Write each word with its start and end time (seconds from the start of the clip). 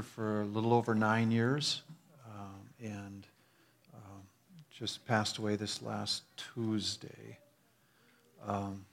for 0.00 0.40
a 0.40 0.44
little 0.46 0.72
over 0.72 0.94
nine 0.94 1.30
years 1.30 1.82
um, 2.26 2.60
and 2.80 3.26
um, 3.92 4.22
just 4.70 5.04
passed 5.06 5.36
away 5.36 5.56
this 5.56 5.82
last 5.82 6.22
Tuesday. 6.54 7.36
Um, 8.46 8.86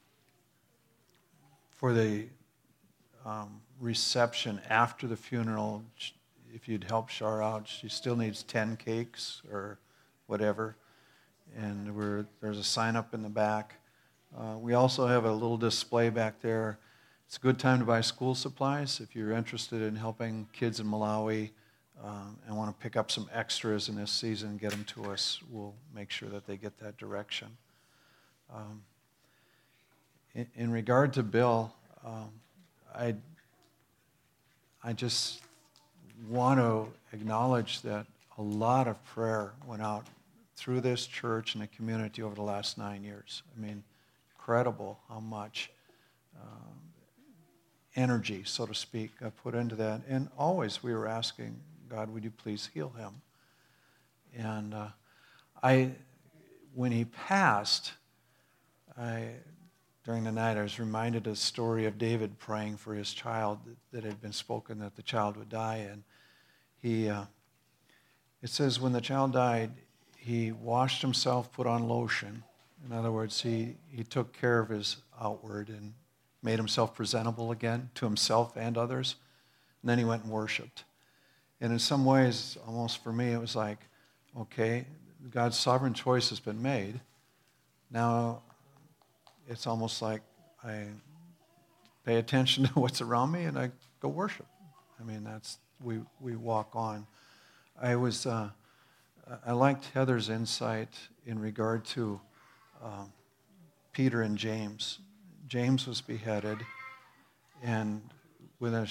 for 1.77 1.93
the 1.93 2.25
um, 3.25 3.61
reception 3.79 4.59
after 4.69 5.07
the 5.07 5.15
funeral, 5.15 5.83
if 6.53 6.67
you'd 6.67 6.83
help 6.83 7.07
Shar 7.07 7.41
out, 7.41 7.65
she 7.67 7.87
still 7.87 8.17
needs 8.17 8.43
10 8.43 8.75
cakes 8.75 9.41
or 9.49 9.79
whatever. 10.27 10.75
And 11.55 12.27
there's 12.41 12.57
a 12.57 12.63
sign 12.63 12.97
up 12.97 13.13
in 13.13 13.23
the 13.23 13.29
back. 13.29 13.75
Uh, 14.37 14.57
we 14.57 14.73
also 14.73 15.07
have 15.07 15.23
a 15.23 15.31
little 15.31 15.57
display 15.57 16.09
back 16.09 16.41
there 16.41 16.77
it's 17.29 17.37
a 17.37 17.41
good 17.41 17.59
time 17.59 17.77
to 17.77 17.85
buy 17.85 18.01
school 18.01 18.33
supplies 18.33 18.99
if 18.99 19.15
you're 19.15 19.33
interested 19.33 19.83
in 19.83 19.95
helping 19.95 20.47
kids 20.51 20.79
in 20.79 20.87
Malawi 20.87 21.51
um, 22.03 22.35
and 22.47 22.57
want 22.57 22.75
to 22.75 22.83
pick 22.83 22.95
up 22.95 23.11
some 23.11 23.29
extras 23.31 23.87
in 23.87 23.95
this 23.95 24.09
season, 24.09 24.57
get 24.57 24.71
them 24.71 24.83
to 24.85 25.11
us. 25.11 25.39
We'll 25.51 25.75
make 25.93 26.09
sure 26.09 26.27
that 26.29 26.47
they 26.47 26.57
get 26.57 26.79
that 26.79 26.97
direction. 26.97 27.49
Um, 28.51 28.81
in, 30.33 30.47
in, 30.55 30.71
regard 30.71 31.13
to 31.13 31.21
Bill, 31.21 31.71
um, 32.03 32.31
I, 32.95 33.13
I 34.83 34.93
just 34.93 35.41
want 36.27 36.59
to 36.59 36.87
acknowledge 37.15 37.83
that 37.83 38.07
a 38.39 38.41
lot 38.41 38.87
of 38.87 39.05
prayer 39.05 39.51
went 39.67 39.83
out 39.83 40.07
through 40.55 40.81
this 40.81 41.05
church 41.05 41.53
and 41.53 41.61
the 41.61 41.67
community 41.67 42.23
over 42.23 42.33
the 42.33 42.41
last 42.41 42.79
nine 42.79 43.03
years. 43.03 43.43
I 43.55 43.61
mean, 43.61 43.83
incredible 44.35 44.97
how 45.07 45.19
much. 45.19 45.69
Um, 46.41 46.88
energy, 47.99 48.43
so 48.45 48.65
to 48.65 48.73
speak, 48.73 49.11
I 49.23 49.29
put 49.29 49.53
into 49.53 49.75
that. 49.75 50.01
And 50.07 50.29
always 50.37 50.81
we 50.81 50.93
were 50.93 51.07
asking, 51.07 51.59
God, 51.89 52.09
would 52.09 52.23
you 52.23 52.31
please 52.31 52.69
heal 52.73 52.89
him? 52.97 53.21
And 54.35 54.73
uh, 54.73 54.87
I, 55.61 55.91
when 56.73 56.91
he 56.91 57.05
passed, 57.05 57.91
I, 58.97 59.31
during 60.05 60.23
the 60.23 60.31
night, 60.31 60.57
I 60.57 60.61
was 60.61 60.79
reminded 60.79 61.27
of 61.27 61.33
the 61.33 61.39
story 61.39 61.85
of 61.85 61.97
David 61.97 62.39
praying 62.39 62.77
for 62.77 62.93
his 62.93 63.13
child 63.13 63.59
that, 63.65 63.77
that 63.91 64.03
had 64.05 64.21
been 64.21 64.33
spoken 64.33 64.79
that 64.79 64.95
the 64.95 65.03
child 65.03 65.35
would 65.35 65.49
die. 65.49 65.87
And 65.91 66.03
he, 66.77 67.09
uh, 67.09 67.25
it 68.41 68.49
says, 68.49 68.79
when 68.79 68.93
the 68.93 69.01
child 69.01 69.33
died, 69.33 69.71
he 70.15 70.53
washed 70.53 71.01
himself, 71.01 71.51
put 71.51 71.67
on 71.67 71.87
lotion. 71.87 72.43
In 72.85 72.93
other 72.93 73.11
words, 73.11 73.41
he, 73.41 73.75
he 73.89 74.03
took 74.03 74.31
care 74.31 74.59
of 74.59 74.69
his 74.69 74.97
outward 75.19 75.67
and 75.67 75.93
made 76.41 76.57
himself 76.57 76.95
presentable 76.95 77.51
again 77.51 77.89
to 77.95 78.05
himself 78.05 78.55
and 78.55 78.77
others. 78.77 79.15
And 79.81 79.89
then 79.89 79.97
he 79.97 80.05
went 80.05 80.23
and 80.23 80.31
worshiped. 80.31 80.83
And 81.61 81.73
in 81.73 81.79
some 81.79 82.05
ways, 82.05 82.57
almost 82.65 83.03
for 83.03 83.11
me, 83.11 83.31
it 83.31 83.39
was 83.39 83.55
like, 83.55 83.79
okay, 84.37 84.85
God's 85.29 85.57
sovereign 85.57 85.93
choice 85.93 86.29
has 86.29 86.39
been 86.39 86.61
made. 86.61 87.01
Now 87.91 88.41
it's 89.47 89.67
almost 89.67 90.01
like 90.01 90.21
I 90.63 90.85
pay 92.05 92.15
attention 92.17 92.63
to 92.67 92.79
what's 92.79 93.01
around 93.01 93.31
me 93.31 93.43
and 93.43 93.57
I 93.57 93.71
go 93.99 94.07
worship. 94.07 94.45
I 94.99 95.03
mean, 95.03 95.23
that's, 95.23 95.57
we, 95.81 95.99
we 96.19 96.35
walk 96.35 96.75
on. 96.75 97.07
I 97.81 97.95
was, 97.95 98.25
uh, 98.25 98.49
I 99.45 99.51
liked 99.51 99.85
Heather's 99.93 100.29
insight 100.29 100.89
in 101.25 101.39
regard 101.39 101.85
to 101.85 102.19
um, 102.83 103.11
Peter 103.93 104.21
and 104.21 104.37
James. 104.37 104.99
James 105.49 105.87
was 105.87 105.99
beheaded, 105.99 106.59
and 107.63 108.03
within 108.59 108.87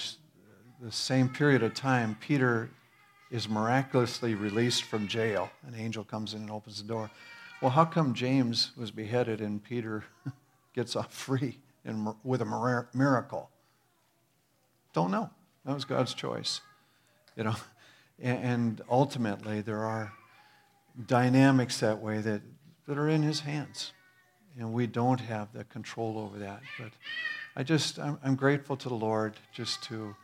the 0.81 0.91
same 0.91 1.29
period 1.29 1.63
of 1.63 1.73
time, 1.73 2.17
Peter 2.19 2.69
is 3.31 3.47
miraculously 3.47 4.35
released 4.35 4.83
from 4.83 5.07
jail. 5.07 5.49
An 5.65 5.73
angel 5.73 6.03
comes 6.03 6.33
in 6.33 6.41
and 6.41 6.51
opens 6.51 6.81
the 6.81 6.87
door. 6.87 7.09
Well, 7.61 7.71
how 7.71 7.85
come 7.85 8.13
James 8.13 8.71
was 8.75 8.91
beheaded 8.91 9.39
and 9.39 9.63
Peter 9.63 10.03
gets 10.75 10.97
off 10.97 11.13
free 11.13 11.57
and 11.85 12.13
with 12.25 12.41
a 12.41 12.85
miracle? 12.93 13.49
Don't 14.91 15.11
know. 15.11 15.29
That 15.65 15.73
was 15.73 15.85
God's 15.85 16.13
choice. 16.13 16.59
You 17.37 17.45
know, 17.45 17.55
and 18.19 18.81
ultimately 18.89 19.61
there 19.61 19.85
are 19.85 20.11
dynamics 21.07 21.79
that 21.79 22.01
way 22.01 22.19
that, 22.19 22.41
that 22.85 22.97
are 22.97 23.07
in 23.07 23.23
his 23.23 23.41
hands 23.41 23.93
and 24.59 24.73
we 24.73 24.85
don't 24.85 25.21
have 25.21 25.51
the 25.53 25.63
control 25.63 26.19
over 26.19 26.37
that. 26.39 26.61
But 26.77 26.91
I 27.55 27.63
just, 27.63 27.97
I'm, 27.97 28.19
I'm 28.23 28.35
grateful 28.35 28.75
to 28.77 28.89
the 28.89 28.95
Lord 28.95 29.35
just 29.53 29.81
to, 29.83 30.15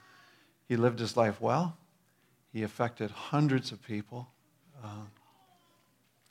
he 0.67 0.75
lived 0.75 0.99
his 0.99 1.15
life 1.15 1.39
well. 1.39 1.77
He 2.51 2.63
affected 2.63 3.11
hundreds 3.11 3.71
of 3.71 3.81
people. 3.81 4.27
Uh, 4.83 5.05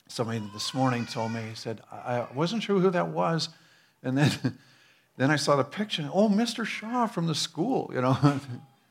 somebody 0.07 0.41
this 0.53 0.73
morning 0.73 1.05
told 1.07 1.31
me, 1.31 1.41
he 1.49 1.55
said, 1.55 1.81
I 1.91 2.27
wasn't 2.33 2.63
sure 2.63 2.79
who 2.79 2.91
that 2.91 3.07
was. 3.07 3.49
And 4.03 4.17
then, 4.17 4.31
then 5.17 5.31
I 5.31 5.35
saw 5.35 5.55
the 5.55 5.63
picture. 5.63 6.07
Oh, 6.13 6.29
Mr. 6.29 6.63
Shaw 6.63 7.07
from 7.07 7.25
the 7.25 7.35
school, 7.35 7.89
you 7.93 8.01
know. 8.01 8.39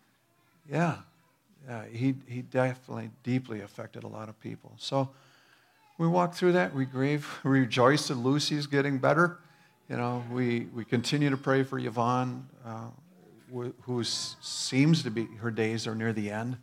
yeah, 0.70 0.96
yeah, 1.68 1.84
he, 1.86 2.16
he 2.26 2.42
definitely 2.42 3.10
deeply 3.22 3.60
affected 3.60 4.02
a 4.02 4.08
lot 4.08 4.28
of 4.28 4.38
people. 4.40 4.72
So, 4.76 5.10
we 5.98 6.08
walk 6.08 6.34
through 6.34 6.52
that. 6.52 6.74
We 6.74 6.84
grieve. 6.84 7.28
We 7.44 7.50
rejoice 7.60 8.08
that 8.08 8.16
Lucy's 8.16 8.66
getting 8.66 8.98
better. 8.98 9.38
You 9.88 9.96
know, 9.96 10.24
we, 10.30 10.66
we 10.74 10.84
continue 10.84 11.30
to 11.30 11.36
pray 11.36 11.62
for 11.62 11.78
Yvonne, 11.78 12.48
uh, 12.64 12.86
who 13.82 14.02
seems 14.02 15.02
to 15.02 15.10
be, 15.10 15.26
her 15.40 15.50
days 15.50 15.86
are 15.86 15.94
near 15.94 16.12
the 16.12 16.30
end. 16.30 16.56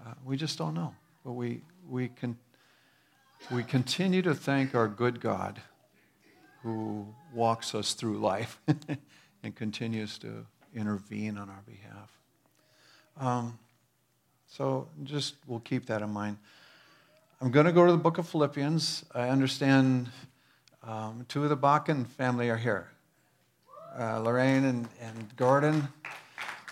Uh, 0.00 0.14
we 0.24 0.36
just 0.36 0.56
don't 0.56 0.74
know. 0.74 0.94
But 1.24 1.32
we, 1.32 1.60
we, 1.88 2.08
can, 2.08 2.38
we 3.50 3.64
continue 3.64 4.22
to 4.22 4.34
thank 4.34 4.74
our 4.74 4.88
good 4.88 5.20
God 5.20 5.60
who 6.62 7.06
walks 7.34 7.74
us 7.74 7.94
through 7.94 8.18
life 8.18 8.60
and 9.42 9.54
continues 9.54 10.18
to 10.18 10.46
intervene 10.74 11.36
on 11.36 11.50
our 11.50 11.62
behalf. 11.66 12.18
Um, 13.18 13.58
so 14.46 14.88
just 15.04 15.34
we'll 15.46 15.60
keep 15.60 15.86
that 15.86 16.02
in 16.02 16.10
mind. 16.10 16.38
I'm 17.42 17.50
going 17.50 17.64
to 17.64 17.72
go 17.72 17.86
to 17.86 17.92
the 17.92 17.96
book 17.96 18.18
of 18.18 18.28
Philippians. 18.28 19.06
I 19.14 19.30
understand 19.30 20.10
um, 20.82 21.24
two 21.26 21.42
of 21.42 21.48
the 21.48 21.56
Bakken 21.56 22.06
family 22.06 22.50
are 22.50 22.56
here 22.58 22.90
uh, 23.98 24.18
Lorraine 24.18 24.64
and, 24.64 24.86
and 25.00 25.34
Gordon. 25.36 25.88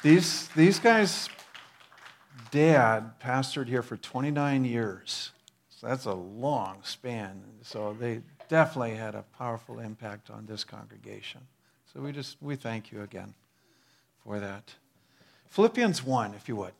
These, 0.03 0.49
these 0.49 0.78
guys' 0.78 1.31
dad 2.51 3.19
pastored 3.19 3.67
here 3.67 3.81
for 3.81 3.97
29 3.97 4.67
years. 4.67 5.31
So 5.71 5.87
that's 5.87 6.05
a 6.05 6.12
long 6.12 6.81
span. 6.83 7.43
So 7.62 7.97
they 7.99 8.21
definitely 8.51 8.95
had 8.95 9.15
a 9.15 9.23
powerful 9.39 9.78
impact 9.78 10.28
on 10.28 10.45
this 10.45 10.65
congregation. 10.65 11.41
So 11.95 12.01
we 12.01 12.12
just 12.12 12.37
we 12.43 12.57
thank 12.57 12.93
you 12.93 13.01
again 13.01 13.33
for 14.23 14.39
that. 14.39 14.75
Philippians 15.47 16.05
1, 16.05 16.34
if 16.34 16.47
you 16.47 16.57
would. 16.57 16.75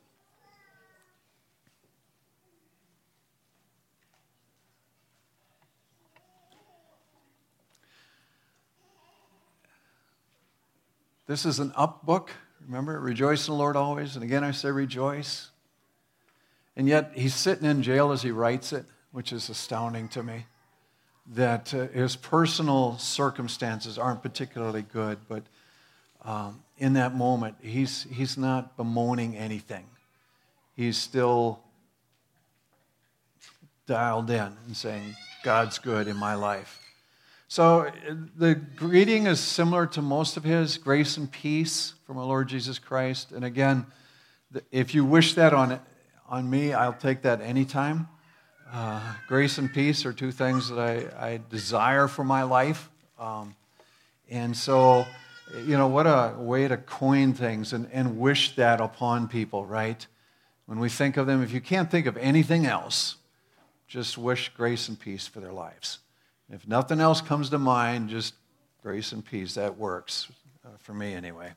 This 11.29 11.45
is 11.45 11.59
an 11.59 11.73
up 11.77 12.07
book. 12.07 12.31
Remember, 12.67 12.99
rejoice 12.99 13.47
in 13.47 13.53
the 13.53 13.59
Lord 13.59 13.77
always. 13.77 14.15
And 14.17 14.25
again, 14.25 14.43
I 14.43 14.51
say 14.51 14.71
rejoice. 14.71 15.51
And 16.75 16.89
yet, 16.89 17.13
he's 17.15 17.35
sitting 17.35 17.69
in 17.69 17.83
jail 17.83 18.13
as 18.13 18.23
he 18.23 18.31
writes 18.31 18.73
it, 18.73 18.87
which 19.13 19.31
is 19.31 19.51
astounding 19.51 20.09
to 20.09 20.23
me. 20.23 20.47
That 21.35 21.75
uh, 21.75 21.89
his 21.89 22.17
personal 22.17 22.97
circumstances 22.97 23.99
aren't 23.99 24.23
particularly 24.23 24.81
good, 24.91 25.19
but 25.29 25.43
um, 26.25 26.63
in 26.79 26.95
that 26.95 27.15
moment, 27.15 27.57
he's, 27.61 28.07
he's 28.11 28.39
not 28.39 28.79
bemoaning 28.79 29.37
anything. 29.37 29.85
He's 30.77 30.97
still 30.97 31.61
dialed 33.87 34.31
in 34.31 34.57
and 34.67 34.75
saying, 34.75 35.15
God's 35.45 35.79
good 35.79 36.09
in 36.09 36.17
my 36.17 36.37
life. 36.37 36.88
So 37.51 37.91
the 38.37 38.55
greeting 38.55 39.27
is 39.27 39.41
similar 39.41 39.87
to 39.89 40.03
most 40.03 40.37
of 40.37 40.45
his 40.45 40.77
grace 40.77 41.17
and 41.17 41.33
peace 41.33 41.95
from 42.07 42.19
our 42.19 42.25
Lord 42.27 42.47
Jesus 42.47 42.79
Christ. 42.79 43.33
And 43.33 43.43
again, 43.43 43.87
if 44.71 44.95
you 44.95 45.03
wish 45.03 45.33
that 45.33 45.55
on, 45.55 45.81
on 46.29 46.51
me, 46.51 46.75
I'll 46.75 46.93
take 46.93 47.23
that 47.23 47.41
anytime. 47.41 48.07
Uh, 48.71 49.01
grace 49.29 49.57
and 49.57 49.73
peace 49.73 50.05
are 50.05 50.13
two 50.13 50.31
things 50.31 50.69
that 50.69 50.79
I, 50.79 51.27
I 51.27 51.41
desire 51.49 52.07
for 52.07 52.23
my 52.23 52.43
life. 52.43 52.91
Um, 53.19 53.57
and 54.29 54.55
so, 54.55 55.07
you 55.65 55.79
know, 55.79 55.89
what 55.89 56.05
a 56.05 56.35
way 56.39 56.69
to 56.69 56.77
coin 56.77 57.33
things 57.33 57.73
and, 57.73 57.89
and 57.95 58.19
wish 58.19 58.57
that 58.57 58.79
upon 58.79 59.27
people, 59.27 59.65
right? 59.65 60.07
When 60.67 60.79
we 60.79 60.91
think 60.91 61.17
of 61.17 61.27
them, 61.27 61.43
if 61.43 61.51
you 61.53 61.63
can't 61.63 61.91
think 61.91 62.05
of 62.05 62.19
anything 62.19 62.67
else, 62.67 63.17
just 63.87 64.19
wish 64.19 64.51
grace 64.51 64.87
and 64.91 65.01
peace 65.01 65.27
for 65.27 65.41
their 65.41 65.55
lives. 65.55 66.01
If 66.51 66.67
nothing 66.67 67.01
else 67.01 67.21
comes 67.21 67.51
to 67.51 67.59
mind, 67.59 68.09
just 68.09 68.35
grace 68.83 69.13
and 69.13 69.25
peace. 69.25 69.55
That 69.55 69.77
works 69.77 70.29
uh, 70.65 70.71
for 70.79 70.95
me 70.95 71.13
anyway. 71.13 71.53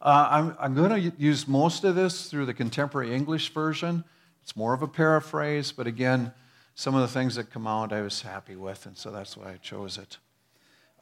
Uh, 0.00 0.28
I'm, 0.30 0.56
I'm 0.60 0.74
going 0.74 0.90
to 0.90 1.12
use 1.16 1.46
most 1.46 1.84
of 1.84 1.94
this 1.94 2.28
through 2.28 2.46
the 2.46 2.54
contemporary 2.54 3.14
English 3.14 3.52
version. 3.52 4.04
It's 4.42 4.56
more 4.56 4.74
of 4.74 4.82
a 4.82 4.88
paraphrase, 4.88 5.72
but 5.72 5.86
again, 5.86 6.32
some 6.74 6.94
of 6.94 7.02
the 7.02 7.08
things 7.08 7.36
that 7.36 7.50
come 7.50 7.66
out 7.66 7.92
I 7.92 8.00
was 8.00 8.22
happy 8.22 8.56
with, 8.56 8.86
and 8.86 8.96
so 8.96 9.10
that's 9.10 9.36
why 9.36 9.52
I 9.52 9.56
chose 9.58 9.98
it. 9.98 10.18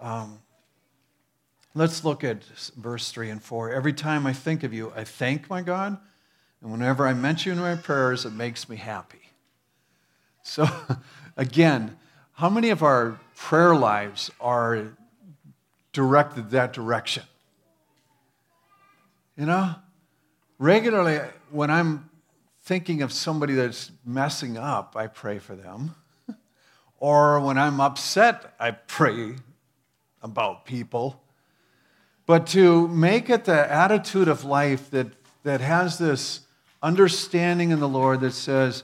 Um, 0.00 0.40
let's 1.74 2.04
look 2.04 2.24
at 2.24 2.44
verse 2.76 3.10
3 3.10 3.30
and 3.30 3.42
4. 3.42 3.70
Every 3.70 3.92
time 3.92 4.26
I 4.26 4.32
think 4.32 4.62
of 4.64 4.74
you, 4.74 4.92
I 4.96 5.04
thank 5.04 5.48
my 5.48 5.62
God, 5.62 5.98
and 6.60 6.70
whenever 6.70 7.06
I 7.06 7.14
mention 7.14 7.52
you 7.52 7.56
in 7.56 7.76
my 7.76 7.80
prayers, 7.80 8.26
it 8.26 8.32
makes 8.32 8.68
me 8.68 8.76
happy. 8.76 9.30
So, 10.42 10.68
again, 11.36 11.96
how 12.40 12.48
many 12.48 12.70
of 12.70 12.82
our 12.82 13.20
prayer 13.36 13.76
lives 13.76 14.30
are 14.40 14.96
directed 15.92 16.52
that 16.52 16.72
direction? 16.72 17.22
You 19.36 19.44
know, 19.44 19.74
regularly 20.58 21.20
when 21.50 21.70
I'm 21.70 22.08
thinking 22.62 23.02
of 23.02 23.12
somebody 23.12 23.52
that's 23.52 23.92
messing 24.06 24.56
up, 24.56 24.96
I 24.96 25.06
pray 25.06 25.38
for 25.38 25.54
them. 25.54 25.94
or 26.98 27.40
when 27.40 27.58
I'm 27.58 27.78
upset, 27.78 28.54
I 28.58 28.70
pray 28.70 29.34
about 30.22 30.64
people. 30.64 31.22
But 32.24 32.46
to 32.48 32.88
make 32.88 33.28
it 33.28 33.44
the 33.44 33.70
attitude 33.70 34.28
of 34.28 34.46
life 34.46 34.88
that, 34.92 35.08
that 35.42 35.60
has 35.60 35.98
this 35.98 36.40
understanding 36.82 37.70
in 37.70 37.80
the 37.80 37.88
Lord 37.88 38.22
that 38.22 38.32
says, 38.32 38.82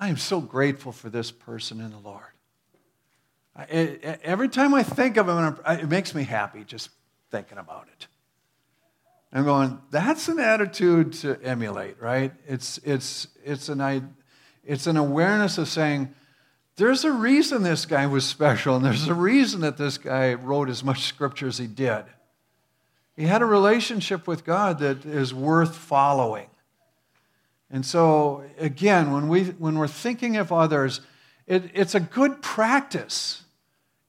I 0.00 0.08
am 0.08 0.16
so 0.16 0.40
grateful 0.40 0.90
for 0.90 1.08
this 1.08 1.30
person 1.30 1.80
in 1.80 1.92
the 1.92 1.98
Lord. 1.98 2.24
I, 3.58 3.64
every 4.22 4.48
time 4.48 4.72
I 4.72 4.84
think 4.84 5.16
of 5.16 5.28
him, 5.28 5.58
it 5.66 5.88
makes 5.88 6.14
me 6.14 6.22
happy 6.22 6.62
just 6.62 6.90
thinking 7.30 7.58
about 7.58 7.88
it. 7.92 8.06
I'm 9.32 9.44
going, 9.44 9.78
that's 9.90 10.28
an 10.28 10.38
attitude 10.38 11.12
to 11.14 11.38
emulate, 11.42 12.00
right? 12.00 12.32
It's, 12.46 12.78
it's, 12.84 13.26
it's, 13.44 13.68
an, 13.68 14.14
it's 14.64 14.86
an 14.86 14.96
awareness 14.96 15.58
of 15.58 15.68
saying, 15.68 16.14
there's 16.76 17.04
a 17.04 17.12
reason 17.12 17.64
this 17.64 17.84
guy 17.84 18.06
was 18.06 18.24
special, 18.24 18.76
and 18.76 18.84
there's 18.84 19.08
a 19.08 19.14
reason 19.14 19.60
that 19.62 19.76
this 19.76 19.98
guy 19.98 20.34
wrote 20.34 20.70
as 20.70 20.84
much 20.84 21.02
scripture 21.02 21.48
as 21.48 21.58
he 21.58 21.66
did. 21.66 22.04
He 23.16 23.24
had 23.24 23.42
a 23.42 23.46
relationship 23.46 24.28
with 24.28 24.44
God 24.44 24.78
that 24.78 25.04
is 25.04 25.34
worth 25.34 25.74
following. 25.74 26.46
And 27.68 27.84
so, 27.84 28.44
again, 28.58 29.12
when, 29.12 29.28
we, 29.28 29.46
when 29.46 29.76
we're 29.76 29.88
thinking 29.88 30.36
of 30.36 30.52
others, 30.52 31.00
it, 31.48 31.64
it's 31.74 31.96
a 31.96 32.00
good 32.00 32.40
practice 32.40 33.42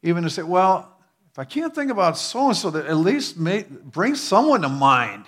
even 0.03 0.23
to 0.23 0.29
say, 0.29 0.43
well, 0.43 0.97
if 1.31 1.39
I 1.39 1.43
can't 1.43 1.73
think 1.73 1.91
about 1.91 2.17
so 2.17 2.47
and 2.47 2.55
so, 2.55 2.69
that 2.71 2.85
at 2.85 2.97
least 2.97 3.37
bring 3.37 4.15
someone 4.15 4.61
to 4.61 4.69
mind 4.69 5.25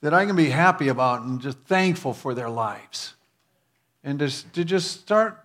that 0.00 0.14
I 0.14 0.24
can 0.24 0.36
be 0.36 0.50
happy 0.50 0.88
about 0.88 1.22
and 1.22 1.40
just 1.40 1.58
thankful 1.60 2.14
for 2.14 2.34
their 2.34 2.48
lives. 2.48 3.14
And 4.02 4.18
to, 4.20 4.52
to 4.52 4.64
just 4.64 5.00
start 5.00 5.44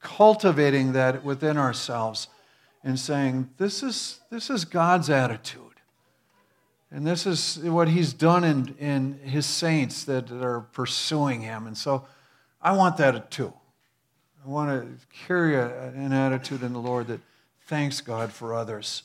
cultivating 0.00 0.92
that 0.92 1.24
within 1.24 1.56
ourselves 1.56 2.28
and 2.84 2.98
saying, 2.98 3.50
this 3.58 3.82
is, 3.82 4.20
this 4.30 4.50
is 4.50 4.64
God's 4.64 5.10
attitude. 5.10 5.62
And 6.90 7.06
this 7.06 7.26
is 7.26 7.58
what 7.58 7.88
He's 7.88 8.12
done 8.12 8.44
in, 8.44 8.74
in 8.78 9.18
His 9.24 9.46
saints 9.46 10.04
that 10.04 10.30
are 10.30 10.60
pursuing 10.72 11.42
Him. 11.42 11.66
And 11.66 11.76
so 11.76 12.06
I 12.62 12.72
want 12.72 12.96
that 12.98 13.30
too. 13.30 13.52
I 14.48 14.50
want 14.50 14.70
to 14.70 15.06
carry 15.26 15.56
a, 15.56 15.88
an 15.88 16.14
attitude 16.14 16.62
in 16.62 16.72
the 16.72 16.78
Lord 16.78 17.08
that 17.08 17.20
thanks 17.66 18.00
God 18.00 18.32
for 18.32 18.54
others. 18.54 19.02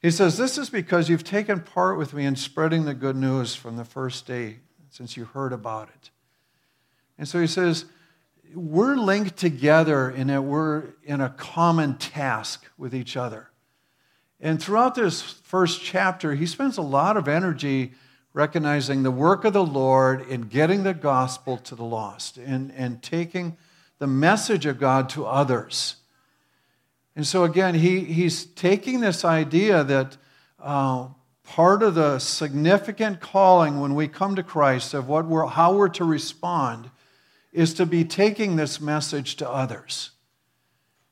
He 0.00 0.10
says, 0.10 0.38
This 0.38 0.56
is 0.56 0.70
because 0.70 1.10
you've 1.10 1.24
taken 1.24 1.60
part 1.60 1.98
with 1.98 2.14
me 2.14 2.24
in 2.24 2.36
spreading 2.36 2.86
the 2.86 2.94
good 2.94 3.14
news 3.14 3.54
from 3.54 3.76
the 3.76 3.84
first 3.84 4.26
day 4.26 4.60
since 4.88 5.14
you 5.14 5.26
heard 5.26 5.52
about 5.52 5.90
it. 5.90 6.08
And 7.18 7.28
so 7.28 7.38
he 7.38 7.46
says, 7.46 7.84
We're 8.54 8.96
linked 8.96 9.36
together 9.36 10.10
in 10.10 10.28
that 10.28 10.44
we're 10.44 10.84
in 11.04 11.20
a 11.20 11.28
common 11.28 11.98
task 11.98 12.64
with 12.78 12.94
each 12.94 13.14
other. 13.14 13.50
And 14.40 14.60
throughout 14.60 14.94
this 14.94 15.20
first 15.20 15.82
chapter, 15.82 16.34
he 16.34 16.46
spends 16.46 16.78
a 16.78 16.82
lot 16.82 17.18
of 17.18 17.28
energy 17.28 17.92
recognizing 18.32 19.02
the 19.02 19.10
work 19.10 19.44
of 19.44 19.52
the 19.52 19.66
Lord 19.66 20.26
in 20.28 20.42
getting 20.42 20.82
the 20.82 20.94
gospel 20.94 21.58
to 21.58 21.74
the 21.74 21.84
lost 21.84 22.38
and, 22.38 22.72
and 22.74 23.02
taking 23.02 23.58
the 24.02 24.08
message 24.08 24.66
of 24.66 24.80
God 24.80 25.08
to 25.10 25.24
others. 25.24 25.94
And 27.14 27.24
so, 27.24 27.44
again, 27.44 27.76
he, 27.76 28.00
he's 28.00 28.44
taking 28.44 28.98
this 28.98 29.24
idea 29.24 29.84
that 29.84 30.16
uh, 30.58 31.06
part 31.44 31.84
of 31.84 31.94
the 31.94 32.18
significant 32.18 33.20
calling 33.20 33.78
when 33.78 33.94
we 33.94 34.08
come 34.08 34.34
to 34.34 34.42
Christ 34.42 34.92
of 34.92 35.06
what 35.06 35.26
we're, 35.26 35.46
how 35.46 35.76
we're 35.76 35.88
to 35.90 36.04
respond 36.04 36.90
is 37.52 37.74
to 37.74 37.86
be 37.86 38.02
taking 38.02 38.56
this 38.56 38.80
message 38.80 39.36
to 39.36 39.48
others. 39.48 40.10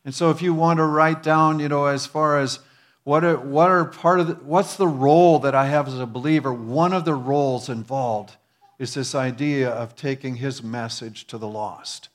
And 0.04 0.12
so, 0.12 0.30
if 0.30 0.42
you 0.42 0.52
want 0.52 0.78
to 0.78 0.84
write 0.84 1.22
down, 1.22 1.60
you 1.60 1.68
know, 1.68 1.84
as 1.84 2.06
far 2.06 2.40
as 2.40 2.58
what 3.04 3.22
are, 3.22 3.36
what 3.36 3.70
are 3.70 3.84
part 3.84 4.18
of 4.18 4.26
the, 4.26 4.34
what's 4.34 4.74
the 4.74 4.88
role 4.88 5.38
that 5.38 5.54
I 5.54 5.66
have 5.66 5.86
as 5.86 6.00
a 6.00 6.06
believer, 6.06 6.52
one 6.52 6.92
of 6.92 7.04
the 7.04 7.14
roles 7.14 7.68
involved 7.68 8.36
is 8.80 8.94
this 8.94 9.14
idea 9.14 9.70
of 9.70 9.94
taking 9.94 10.34
his 10.34 10.60
message 10.60 11.28
to 11.28 11.38
the 11.38 11.46
lost. 11.46 12.09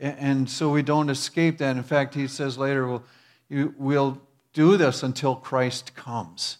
And 0.00 0.48
so 0.48 0.70
we 0.70 0.82
don't 0.82 1.10
escape 1.10 1.58
that. 1.58 1.76
In 1.76 1.82
fact, 1.82 2.14
he 2.14 2.26
says 2.26 2.56
later, 2.56 2.86
we'll, 2.88 3.04
we'll 3.76 4.22
do 4.54 4.78
this 4.78 5.02
until 5.02 5.36
Christ 5.36 5.94
comes. 5.94 6.56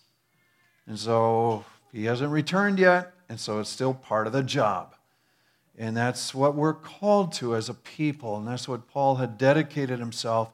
And 0.86 0.98
so 0.98 1.64
he 1.90 2.04
hasn't 2.04 2.30
returned 2.30 2.78
yet, 2.78 3.12
and 3.28 3.40
so 3.40 3.58
it's 3.58 3.70
still 3.70 3.94
part 3.94 4.26
of 4.26 4.34
the 4.34 4.42
job. 4.42 4.94
And 5.78 5.96
that's 5.96 6.34
what 6.34 6.54
we're 6.54 6.74
called 6.74 7.32
to 7.34 7.56
as 7.56 7.70
a 7.70 7.74
people, 7.74 8.36
and 8.36 8.46
that's 8.46 8.68
what 8.68 8.86
Paul 8.86 9.16
had 9.16 9.38
dedicated 9.38 9.98
himself. 9.98 10.52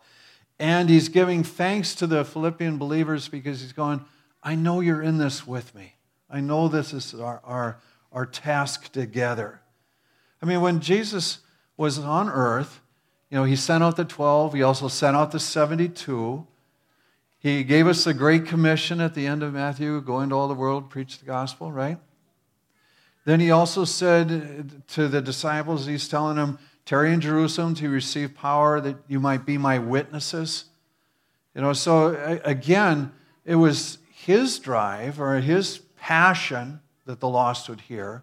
And 0.61 0.89
he's 0.89 1.09
giving 1.09 1.43
thanks 1.43 1.95
to 1.97 2.07
the 2.07 2.25
Philippian 2.25 2.79
believers 2.79 3.29
because 3.29 3.61
he's 3.61 3.73
going, 3.73 4.05
I 4.43 4.55
know 4.55 4.79
you're 4.81 5.03
in 5.03 5.19
this 5.19 5.45
with 5.45 5.75
me. 5.75 5.95
I 6.31 6.41
know 6.41 6.69
this 6.69 6.93
is 6.93 7.15
our, 7.15 7.41
our, 7.45 7.79
our 8.13 8.27
task 8.27 8.93
together. 8.93 9.61
I 10.41 10.47
mean, 10.47 10.61
when 10.61 10.81
Jesus 10.81 11.39
was 11.77 11.99
on 11.99 12.29
earth, 12.29 12.81
you 13.31 13.39
know, 13.39 13.45
he 13.45 13.57
sent 13.57 13.83
out 13.83 13.97
the 13.97 14.05
12, 14.05 14.55
he 14.55 14.63
also 14.63 14.89
sent 14.89 15.17
out 15.17 15.33
the 15.33 15.41
72. 15.41 16.47
He 17.39 17.65
gave 17.65 17.87
us 17.87 18.05
the 18.05 18.15
Great 18.15 18.47
Commission 18.47 19.01
at 19.01 19.15
the 19.15 19.27
end 19.27 19.43
of 19.43 19.53
Matthew 19.53 20.01
go 20.01 20.21
into 20.21 20.35
all 20.35 20.49
the 20.49 20.55
world, 20.55 20.91
preach 20.91 21.19
the 21.19 21.27
gospel, 21.27 21.73
right? 21.73 21.99
Then 23.25 23.41
he 23.41 23.51
also 23.51 23.85
said 23.85 24.83
to 24.89 25.09
the 25.09 25.21
disciples, 25.21 25.87
he's 25.87 26.09
telling 26.09 26.37
them, 26.37 26.59
tarry 26.85 27.13
in 27.13 27.21
Jerusalem 27.21 27.75
to 27.75 27.89
receive 27.89 28.35
power 28.35 28.81
that 28.81 28.97
you 29.09 29.19
might 29.19 29.45
be 29.45 29.59
my 29.59 29.79
witnesses. 29.79 30.67
You 31.55 31.63
know, 31.63 31.73
so 31.73 32.41
again, 32.45 33.13
it 33.45 33.57
was 33.57 33.99
his 34.13 34.61
drive 34.61 35.21
or 35.21 35.41
his 35.41 35.79
passion 35.99 36.81
that 37.05 37.19
the 37.19 37.29
lost 37.29 37.69
would 37.69 37.81
hear. 37.83 38.23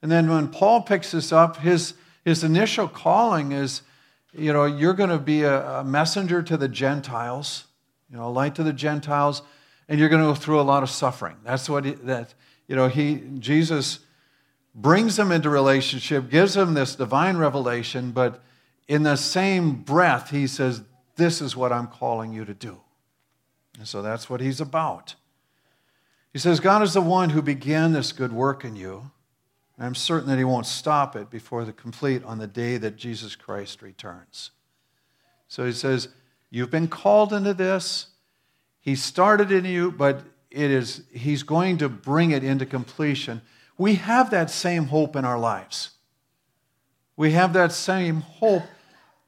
And 0.00 0.10
then 0.10 0.30
when 0.30 0.48
Paul 0.48 0.82
picks 0.82 1.10
this 1.10 1.32
up, 1.32 1.58
his 1.58 1.94
his 2.26 2.42
initial 2.42 2.88
calling 2.88 3.52
is, 3.52 3.82
you 4.32 4.52
know, 4.52 4.64
you're 4.64 4.94
going 4.94 5.10
to 5.10 5.18
be 5.18 5.44
a, 5.44 5.78
a 5.78 5.84
messenger 5.84 6.42
to 6.42 6.56
the 6.56 6.66
Gentiles, 6.66 7.66
you 8.10 8.16
know, 8.16 8.26
a 8.26 8.28
light 8.28 8.56
to 8.56 8.64
the 8.64 8.72
Gentiles, 8.72 9.42
and 9.88 10.00
you're 10.00 10.08
going 10.08 10.20
to 10.20 10.26
go 10.26 10.34
through 10.34 10.60
a 10.60 10.62
lot 10.62 10.82
of 10.82 10.90
suffering. 10.90 11.36
That's 11.44 11.68
what 11.68 11.84
he, 11.84 11.92
that, 11.92 12.34
you 12.66 12.74
know, 12.74 12.88
he, 12.88 13.22
Jesus 13.38 14.00
brings 14.74 15.14
them 15.14 15.30
into 15.30 15.48
relationship, 15.48 16.28
gives 16.28 16.54
them 16.54 16.74
this 16.74 16.96
divine 16.96 17.36
revelation, 17.36 18.10
but 18.10 18.42
in 18.88 19.04
the 19.04 19.14
same 19.14 19.76
breath, 19.84 20.30
he 20.30 20.48
says, 20.48 20.82
This 21.14 21.40
is 21.40 21.56
what 21.56 21.72
I'm 21.72 21.86
calling 21.86 22.32
you 22.32 22.44
to 22.44 22.54
do. 22.54 22.80
And 23.78 23.86
so 23.86 24.02
that's 24.02 24.28
what 24.28 24.40
he's 24.40 24.60
about. 24.60 25.14
He 26.32 26.40
says, 26.40 26.58
God 26.58 26.82
is 26.82 26.94
the 26.94 27.00
one 27.00 27.30
who 27.30 27.40
began 27.40 27.92
this 27.92 28.10
good 28.10 28.32
work 28.32 28.64
in 28.64 28.74
you. 28.74 29.12
I'm 29.78 29.94
certain 29.94 30.28
that 30.30 30.38
he 30.38 30.44
won't 30.44 30.66
stop 30.66 31.16
it 31.16 31.30
before 31.30 31.64
the 31.64 31.72
complete 31.72 32.24
on 32.24 32.38
the 32.38 32.46
day 32.46 32.78
that 32.78 32.96
Jesus 32.96 33.36
Christ 33.36 33.82
returns. 33.82 34.50
So 35.48 35.64
he 35.64 35.72
says, 35.72 36.08
You've 36.50 36.70
been 36.70 36.88
called 36.88 37.32
into 37.32 37.52
this. 37.52 38.06
He 38.80 38.94
started 38.94 39.50
in 39.50 39.64
you, 39.64 39.90
but 39.90 40.22
it 40.50 40.70
is, 40.70 41.02
he's 41.12 41.42
going 41.42 41.78
to 41.78 41.88
bring 41.88 42.30
it 42.30 42.44
into 42.44 42.64
completion. 42.64 43.42
We 43.76 43.96
have 43.96 44.30
that 44.30 44.48
same 44.48 44.86
hope 44.86 45.16
in 45.16 45.24
our 45.24 45.38
lives. 45.38 45.90
We 47.16 47.32
have 47.32 47.52
that 47.54 47.72
same 47.72 48.20
hope 48.20 48.62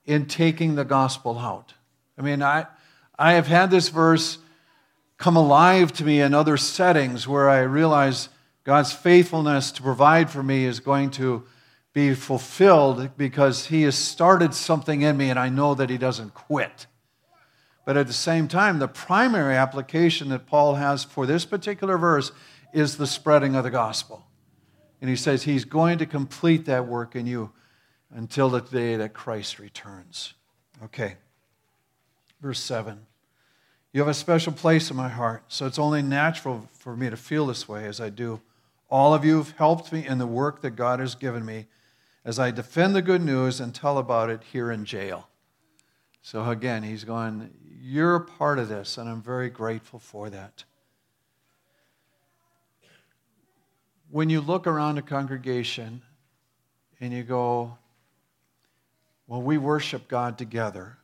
in 0.07 0.27
taking 0.27 0.75
the 0.75 0.85
gospel 0.85 1.39
out. 1.39 1.75
I 2.17 2.23
mean, 2.23 2.43
I, 2.43 2.67
I 3.19 3.33
have 3.33 3.47
had 3.47 3.71
this 3.71 3.89
verse 3.89 4.39
come 5.19 5.37
alive 5.37 5.93
to 5.95 6.05
me 6.05 6.21
in 6.21 6.33
other 6.33 6.57
settings 6.57 7.27
where 7.27 7.51
I 7.51 7.61
realize 7.61 8.29
God's 8.69 8.93
faithfulness 8.93 9.73
to 9.73 9.83
provide 9.83 10.29
for 10.29 10.43
me 10.43 10.67
is 10.67 10.79
going 10.79 11.11
to 11.13 11.45
be 11.95 12.13
fulfilled 12.13 13.17
because 13.17 13.65
He 13.65 13.85
has 13.85 13.97
started 13.97 14.53
something 14.53 15.01
in 15.01 15.17
me 15.17 15.31
and 15.31 15.39
I 15.39 15.49
know 15.49 15.75
that 15.75 15.89
He 15.89 15.97
doesn't 15.97 16.35
quit. 16.35 16.87
But 17.87 17.97
at 17.97 18.07
the 18.07 18.13
same 18.13 18.47
time, 18.47 18.79
the 18.79 18.87
primary 18.87 19.57
application 19.57 20.29
that 20.29 20.47
Paul 20.47 20.75
has 20.75 21.03
for 21.03 21.25
this 21.25 21.47
particular 21.47 21.97
verse 21.97 22.31
is 22.75 22.99
the 22.99 23.07
spreading 23.07 23.57
of 23.57 23.65
the 23.65 23.71
gospel. 23.71 24.27
And 25.01 25.09
he 25.09 25.17
says 25.17 25.45
he's 25.45 25.65
going 25.65 25.97
to 25.97 26.05
complete 26.05 26.67
that 26.67 26.87
work 26.87 27.17
in 27.17 27.27
you 27.27 27.53
until 28.11 28.51
the 28.51 28.61
day 28.61 28.97
that 28.97 29.15
Christ 29.15 29.59
returns. 29.59 30.35
Okay. 30.85 31.15
Verse 32.43 32.61
7. 32.61 33.01
You 33.95 34.03
have 34.03 34.09
a 34.09 34.13
special 34.13 34.53
place 34.53 34.91
in 34.91 34.97
my 34.99 35.09
heart, 35.09 35.45
so 35.49 35.65
it's 35.65 35.79
only 35.79 36.03
natural 36.03 36.69
for 36.75 36.95
me 36.95 37.09
to 37.09 37.17
feel 37.17 37.47
this 37.47 37.67
way 37.67 37.87
as 37.87 37.99
I 37.99 38.11
do. 38.11 38.43
All 38.91 39.13
of 39.13 39.25
you 39.25 39.37
have 39.37 39.51
helped 39.53 39.93
me 39.93 40.07
in 40.07 40.19
the 40.19 40.27
work 40.27 40.63
that 40.63 40.71
God 40.71 41.01
has 41.01 41.15
given 41.15 41.45
me 41.45 41.67
as 42.25 42.39
I 42.39 42.51
defend 42.51 42.95
the 42.95 43.03
good 43.03 43.23
news 43.23 43.61
and 43.61 43.75
tell 43.75 43.99
about 43.99 44.31
it 44.31 44.43
here 44.53 44.71
in 44.71 44.85
jail. 44.85 45.29
So 46.23 46.49
again, 46.49 46.83
he's 46.83 47.05
going, 47.05 47.51
You're 47.81 48.17
a 48.17 48.21
part 48.21 48.59
of 48.59 48.69
this, 48.69 48.99
and 48.99 49.09
I'm 49.09 49.23
very 49.23 49.51
grateful 49.51 49.99
for 49.99 50.31
that. 50.31 50.65
When 54.11 54.31
you 54.31 54.41
look 54.41 54.67
around 54.67 54.99
a 54.99 55.03
congregation 55.03 56.03
and 57.01 57.13
you 57.13 57.23
go, 57.23 57.77
Well, 59.27 59.43
we 59.43 59.59
worship 59.59 60.09
God 60.09 60.39
together, 60.39 60.99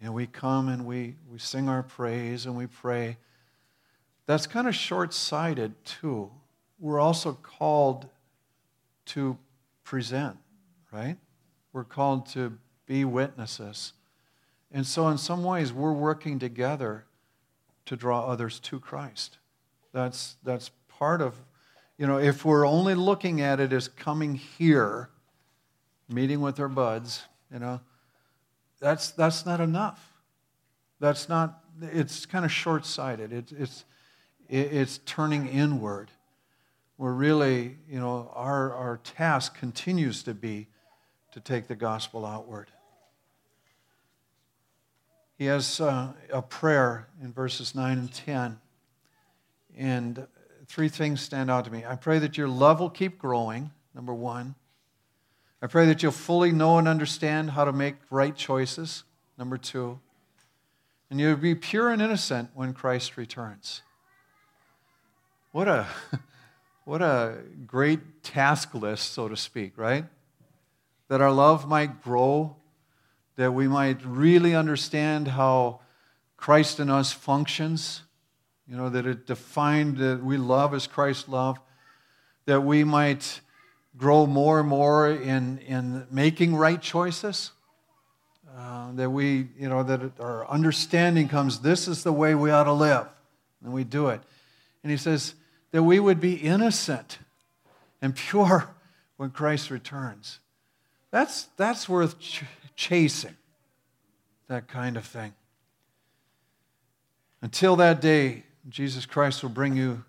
and 0.00 0.14
we 0.14 0.26
come 0.26 0.68
and 0.68 0.84
we, 0.84 1.14
we 1.30 1.38
sing 1.38 1.68
our 1.68 1.82
praise 1.82 2.46
and 2.46 2.56
we 2.56 2.66
pray, 2.66 3.18
that's 4.26 4.46
kind 4.46 4.68
of 4.68 4.74
short 4.74 5.12
sighted, 5.12 5.84
too. 5.84 6.30
We're 6.80 6.98
also 6.98 7.34
called 7.34 8.08
to 9.06 9.36
present, 9.84 10.36
right? 10.90 11.16
We're 11.72 11.84
called 11.84 12.26
to 12.30 12.56
be 12.86 13.04
witnesses. 13.04 13.92
And 14.72 14.86
so, 14.86 15.08
in 15.08 15.18
some 15.18 15.44
ways, 15.44 15.72
we're 15.72 15.92
working 15.92 16.38
together 16.38 17.04
to 17.86 17.96
draw 17.96 18.24
others 18.24 18.60
to 18.60 18.80
Christ. 18.80 19.38
That's, 19.92 20.36
that's 20.44 20.70
part 20.88 21.20
of, 21.20 21.34
you 21.98 22.06
know, 22.06 22.18
if 22.18 22.44
we're 22.44 22.66
only 22.66 22.94
looking 22.94 23.40
at 23.40 23.60
it 23.60 23.72
as 23.72 23.88
coming 23.88 24.34
here, 24.34 25.10
meeting 26.08 26.40
with 26.40 26.58
our 26.60 26.68
buds, 26.68 27.24
you 27.52 27.58
know, 27.58 27.80
that's, 28.80 29.10
that's 29.10 29.44
not 29.44 29.60
enough. 29.60 30.12
That's 31.00 31.28
not, 31.28 31.62
it's 31.82 32.26
kind 32.26 32.44
of 32.44 32.52
short 32.52 32.86
sighted. 32.86 33.32
It, 33.32 33.52
it's, 33.58 33.84
it, 34.48 34.72
it's 34.72 34.98
turning 35.04 35.48
inward. 35.48 36.10
We're 37.00 37.12
really, 37.12 37.78
you 37.88 37.98
know, 37.98 38.30
our, 38.34 38.74
our 38.74 38.98
task 38.98 39.56
continues 39.58 40.22
to 40.24 40.34
be 40.34 40.68
to 41.32 41.40
take 41.40 41.66
the 41.66 41.74
gospel 41.74 42.26
outward. 42.26 42.66
He 45.38 45.46
has 45.46 45.80
uh, 45.80 46.12
a 46.30 46.42
prayer 46.42 47.08
in 47.22 47.32
verses 47.32 47.74
9 47.74 47.96
and 47.96 48.12
10. 48.12 48.60
And 49.78 50.26
three 50.66 50.90
things 50.90 51.22
stand 51.22 51.50
out 51.50 51.64
to 51.64 51.70
me. 51.70 51.86
I 51.88 51.96
pray 51.96 52.18
that 52.18 52.36
your 52.36 52.48
love 52.48 52.80
will 52.80 52.90
keep 52.90 53.18
growing, 53.18 53.70
number 53.94 54.12
one. 54.12 54.54
I 55.62 55.68
pray 55.68 55.86
that 55.86 56.02
you'll 56.02 56.12
fully 56.12 56.52
know 56.52 56.76
and 56.76 56.86
understand 56.86 57.52
how 57.52 57.64
to 57.64 57.72
make 57.72 57.94
right 58.10 58.36
choices, 58.36 59.04
number 59.38 59.56
two. 59.56 59.98
And 61.08 61.18
you'll 61.18 61.36
be 61.36 61.54
pure 61.54 61.88
and 61.88 62.02
innocent 62.02 62.50
when 62.52 62.74
Christ 62.74 63.16
returns. 63.16 63.80
What 65.52 65.66
a, 65.66 65.86
what 66.84 67.02
a 67.02 67.38
great 67.66 68.22
task 68.22 68.74
list, 68.74 69.12
so 69.12 69.28
to 69.28 69.36
speak, 69.36 69.76
right? 69.76 70.04
That 71.08 71.20
our 71.20 71.32
love 71.32 71.68
might 71.68 72.02
grow 72.02 72.56
that 73.40 73.52
we 73.52 73.66
might 73.66 74.04
really 74.04 74.54
understand 74.54 75.26
how 75.26 75.80
Christ 76.36 76.78
in 76.78 76.90
us 76.90 77.10
functions, 77.10 78.02
you 78.68 78.76
know, 78.76 78.90
that 78.90 79.06
it 79.06 79.26
defined 79.26 79.96
that 79.96 80.22
we 80.22 80.36
love 80.36 80.74
as 80.74 80.86
Christ 80.86 81.26
loved, 81.26 81.62
that 82.44 82.60
we 82.60 82.84
might 82.84 83.40
grow 83.96 84.26
more 84.26 84.60
and 84.60 84.68
more 84.68 85.10
in, 85.10 85.56
in 85.60 86.06
making 86.10 86.54
right 86.54 86.82
choices. 86.82 87.52
Uh, 88.54 88.92
that 88.92 89.08
we, 89.08 89.48
you 89.58 89.70
know, 89.70 89.82
that 89.84 90.20
our 90.20 90.46
understanding 90.46 91.26
comes, 91.26 91.60
this 91.60 91.88
is 91.88 92.02
the 92.02 92.12
way 92.12 92.34
we 92.34 92.50
ought 92.50 92.64
to 92.64 92.72
live, 92.74 93.06
and 93.64 93.72
we 93.72 93.84
do 93.84 94.08
it. 94.08 94.20
And 94.82 94.90
he 94.90 94.98
says 94.98 95.32
that 95.72 95.82
we 95.82 96.00
would 96.00 96.20
be 96.20 96.34
innocent 96.34 97.18
and 98.02 98.14
pure 98.14 98.70
when 99.16 99.30
Christ 99.30 99.70
returns. 99.70 100.40
That's, 101.10 101.44
that's 101.56 101.88
worth 101.88 102.18
ch- 102.18 102.44
chasing, 102.76 103.36
that 104.48 104.68
kind 104.68 104.96
of 104.96 105.04
thing. 105.04 105.34
Until 107.42 107.76
that 107.76 108.00
day, 108.00 108.44
Jesus 108.68 109.06
Christ 109.06 109.42
will 109.42 109.50
bring 109.50 109.76
you, 109.76 110.04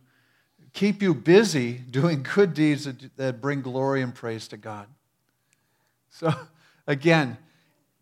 keep 0.73 1.01
you 1.01 1.13
busy 1.13 1.73
doing 1.73 2.23
good 2.35 2.53
deeds 2.53 2.85
that, 2.85 3.15
that 3.17 3.41
bring 3.41 3.61
glory 3.61 4.01
and 4.01 4.13
praise 4.13 4.47
to 4.49 4.57
God. 4.57 4.87
So, 6.09 6.33
again, 6.87 7.37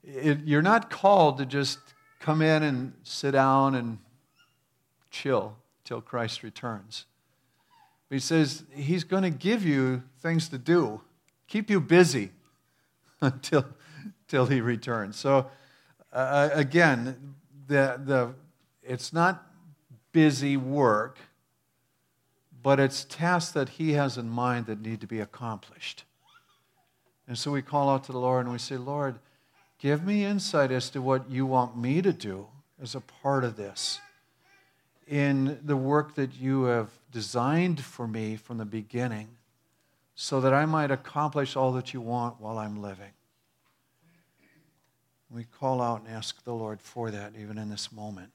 it, 0.03 0.39
you're 0.45 0.61
not 0.61 0.89
called 0.89 1.37
to 1.37 1.45
just 1.45 1.79
come 2.19 2.41
in 2.41 2.63
and 2.63 2.93
sit 3.03 3.31
down 3.31 3.75
and 3.75 3.99
chill 5.11 5.55
till 5.83 6.01
Christ 6.01 6.43
returns. 6.43 7.05
He 8.09 8.19
says 8.19 8.63
he's 8.73 9.03
going 9.03 9.23
to 9.23 9.29
give 9.29 9.63
you 9.63 10.03
things 10.19 10.49
to 10.49 10.57
do, 10.57 11.01
keep 11.47 11.69
you 11.69 11.79
busy 11.79 12.31
until 13.21 13.65
till 14.29 14.45
he 14.45 14.61
returns. 14.61 15.17
So, 15.17 15.47
uh, 16.13 16.49
again, 16.53 17.35
the, 17.67 17.99
the, 18.03 18.33
it's 18.83 19.11
not 19.11 19.43
busy 20.11 20.55
work, 20.55 21.17
but 22.61 22.79
it's 22.79 23.03
tasks 23.05 23.51
that 23.53 23.69
he 23.69 23.93
has 23.93 24.17
in 24.17 24.29
mind 24.29 24.67
that 24.67 24.81
need 24.81 25.01
to 25.01 25.07
be 25.07 25.19
accomplished. 25.19 26.03
And 27.27 27.37
so 27.37 27.51
we 27.51 27.61
call 27.61 27.89
out 27.89 28.05
to 28.05 28.11
the 28.11 28.19
Lord 28.19 28.45
and 28.45 28.53
we 28.53 28.59
say, 28.59 28.77
Lord, 28.77 29.19
give 29.77 30.03
me 30.05 30.25
insight 30.25 30.71
as 30.71 30.89
to 30.91 31.01
what 31.01 31.29
you 31.29 31.45
want 31.45 31.77
me 31.77 32.01
to 32.01 32.13
do 32.13 32.47
as 32.81 32.95
a 32.95 33.01
part 33.01 33.43
of 33.43 33.55
this 33.55 33.99
in 35.09 35.59
the 35.63 35.75
work 35.75 36.13
that 36.15 36.35
you 36.35 36.63
have 36.65 36.91
designed 37.11 37.83
for 37.83 38.07
me 38.07 38.35
from 38.35 38.59
the 38.59 38.65
beginning 38.65 39.27
so 40.13 40.39
that 40.39 40.53
I 40.53 40.65
might 40.65 40.91
accomplish 40.91 41.55
all 41.55 41.71
that 41.73 41.93
you 41.93 41.99
want 41.99 42.39
while 42.39 42.59
I'm 42.59 42.79
living. 42.79 43.11
We 45.31 45.45
call 45.45 45.81
out 45.81 46.01
and 46.01 46.09
ask 46.09 46.43
the 46.43 46.53
Lord 46.53 46.79
for 46.79 47.09
that 47.09 47.33
even 47.39 47.57
in 47.57 47.69
this 47.69 47.91
moment. 47.91 48.31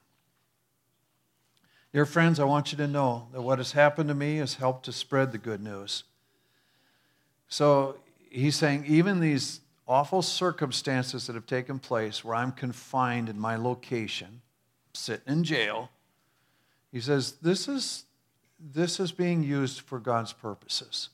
Dear 1.92 2.06
friends, 2.06 2.40
I 2.40 2.44
want 2.44 2.72
you 2.72 2.78
to 2.78 2.88
know 2.88 3.28
that 3.32 3.42
what 3.42 3.58
has 3.58 3.72
happened 3.72 4.08
to 4.08 4.14
me 4.14 4.38
has 4.38 4.54
helped 4.54 4.84
to 4.86 4.92
spread 4.92 5.30
the 5.30 5.38
good 5.38 5.62
news. 5.62 6.02
So 7.46 7.98
he's 8.30 8.56
saying, 8.56 8.84
even 8.88 9.20
these 9.20 9.60
awful 9.86 10.22
circumstances 10.22 11.28
that 11.28 11.34
have 11.34 11.46
taken 11.46 11.78
place 11.78 12.24
where 12.24 12.34
I'm 12.34 12.50
confined 12.50 13.28
in 13.28 13.38
my 13.38 13.54
location, 13.54 14.40
sitting 14.92 15.32
in 15.32 15.44
jail, 15.44 15.90
he 16.94 17.00
says, 17.00 17.32
this 17.42 17.66
is, 17.66 18.04
this 18.60 19.00
is 19.00 19.10
being 19.10 19.42
used 19.42 19.80
for 19.80 19.98
God's 19.98 20.32
purposes. 20.32 21.08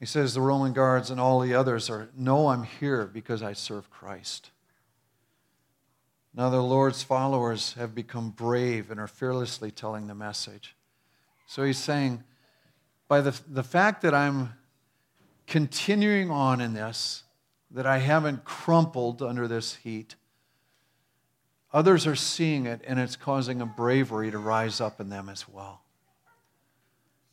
He 0.00 0.06
says 0.06 0.34
the 0.34 0.40
Roman 0.40 0.72
guards 0.72 1.10
and 1.10 1.20
all 1.20 1.38
the 1.38 1.54
others 1.54 1.88
are, 1.88 2.08
No, 2.16 2.48
I'm 2.48 2.64
here 2.64 3.06
because 3.06 3.40
I 3.40 3.52
serve 3.52 3.88
Christ. 3.88 4.50
Now 6.34 6.50
the 6.50 6.60
Lord's 6.60 7.04
followers 7.04 7.74
have 7.74 7.94
become 7.94 8.30
brave 8.30 8.90
and 8.90 8.98
are 8.98 9.06
fearlessly 9.06 9.70
telling 9.70 10.08
the 10.08 10.14
message. 10.16 10.74
So 11.46 11.62
he's 11.62 11.78
saying, 11.78 12.24
by 13.06 13.20
the, 13.20 13.40
the 13.48 13.62
fact 13.62 14.02
that 14.02 14.12
I'm 14.12 14.54
continuing 15.46 16.32
on 16.32 16.60
in 16.60 16.74
this, 16.74 17.22
that 17.70 17.86
I 17.86 17.98
haven't 17.98 18.44
crumpled 18.44 19.22
under 19.22 19.46
this 19.46 19.76
heat, 19.76 20.16
others 21.72 22.06
are 22.06 22.16
seeing 22.16 22.66
it 22.66 22.80
and 22.86 22.98
it's 22.98 23.16
causing 23.16 23.60
a 23.60 23.66
bravery 23.66 24.30
to 24.30 24.38
rise 24.38 24.80
up 24.80 25.00
in 25.00 25.08
them 25.08 25.28
as 25.28 25.48
well. 25.48 25.82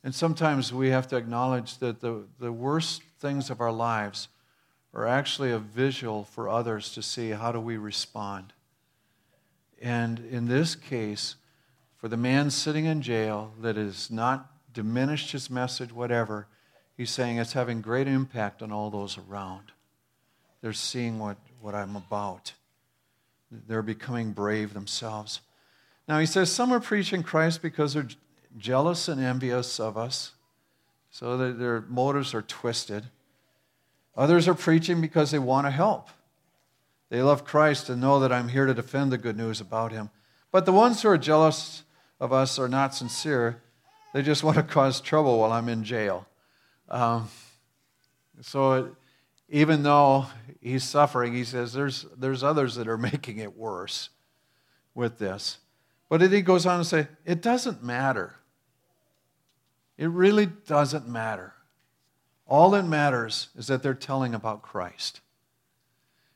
And 0.04 0.16
sometimes 0.16 0.74
we 0.74 0.90
have 0.90 1.08
to 1.10 1.18
acknowledge 1.18 1.78
that 1.80 2.00
the, 2.00 2.24
the 2.40 2.52
worst 2.52 3.02
things 3.20 3.50
of 3.50 3.60
our 3.60 3.72
lives 3.72 4.30
are 4.94 5.06
actually 5.06 5.52
a 5.52 5.60
visual 5.60 6.24
for 6.24 6.50
others 6.50 6.94
to 6.94 7.02
see 7.02 7.32
how 7.32 7.52
do 7.52 7.60
we 7.60 7.78
respond. 7.78 8.54
And 9.82 10.20
in 10.20 10.48
this 10.48 10.76
case, 10.76 11.36
for 11.98 12.08
the 12.08 12.18
man 12.18 12.50
sitting 12.50 12.86
in 12.86 13.02
jail 13.02 13.54
that 13.62 13.76
has 13.76 14.10
not 14.10 14.50
diminished 14.74 15.32
his 15.32 15.50
message, 15.50 15.92
whatever, 15.92 16.48
he's 16.96 17.12
saying 17.12 17.38
it's 17.38 17.54
having 17.54 17.82
great 17.82 18.08
impact 18.08 18.62
on 18.62 18.72
all 18.72 18.90
those 18.90 19.18
around. 19.18 19.72
They're 20.62 20.74
seeing 20.74 21.20
what, 21.20 21.38
what 21.62 21.76
I'm 21.76 21.96
about. 21.96 22.54
They're 23.52 23.82
becoming 23.82 24.32
brave 24.32 24.74
themselves. 24.74 25.42
Now, 26.08 26.20
he 26.20 26.26
says 26.26 26.52
some 26.52 26.72
are 26.72 26.80
preaching 26.80 27.24
Christ 27.24 27.62
because 27.62 27.94
they're 27.94 28.08
jealous 28.58 29.08
and 29.08 29.22
envious 29.22 29.80
of 29.80 29.98
us, 29.98 30.34
so 31.12 31.38
that 31.38 31.60
their 31.60 31.82
motives 31.82 32.34
are 32.34 32.42
twisted. 32.42 33.06
Others 34.16 34.48
are 34.48 34.56
preaching 34.56 35.02
because 35.02 35.32
they 35.32 35.40
want 35.40 35.68
to 35.68 35.72
help. 35.72 36.10
They 37.10 37.22
love 37.22 37.44
Christ 37.44 37.90
and 37.90 38.02
know 38.02 38.20
that 38.20 38.32
I'm 38.32 38.50
here 38.50 38.66
to 38.66 38.74
defend 38.74 39.12
the 39.12 39.18
good 39.18 39.38
news 39.38 39.62
about 39.62 39.92
him. 39.92 40.10
But 40.52 40.66
the 40.66 40.72
ones 40.72 41.02
who 41.02 41.10
are 41.10 41.18
jealous 41.18 41.84
of 42.20 42.34
us 42.34 42.60
are 42.60 42.68
not 42.68 42.94
sincere. 42.94 43.62
They 44.14 44.22
just 44.22 44.44
want 44.44 44.58
to 44.58 44.64
cause 44.76 45.02
trouble 45.02 45.40
while 45.40 45.52
I'm 45.52 45.70
in 45.70 45.84
jail. 45.84 46.28
Um, 46.90 47.30
so 48.42 48.96
even 49.50 49.84
though 49.84 50.28
he's 50.62 50.84
suffering, 50.84 51.34
he 51.34 51.44
says 51.44 51.74
there's, 51.74 52.06
there's 52.18 52.44
others 52.44 52.76
that 52.76 52.88
are 52.88 52.98
making 53.12 53.38
it 53.38 53.58
worse 53.58 54.10
with 54.94 55.18
this. 55.18 55.58
But 56.10 56.22
then 56.22 56.32
he 56.32 56.42
goes 56.42 56.66
on 56.66 56.80
to 56.80 56.86
say, 56.86 57.08
it 57.26 57.42
doesn't 57.42 57.84
matter. 57.84 58.36
It 59.98 60.08
really 60.08 60.46
doesn't 60.46 61.08
matter. 61.08 61.54
All 62.48 62.72
that 62.72 62.84
matters 62.84 63.50
is 63.56 63.68
that 63.68 63.84
they're 63.84 63.94
telling 63.94 64.34
about 64.34 64.62
Christ. 64.62 65.22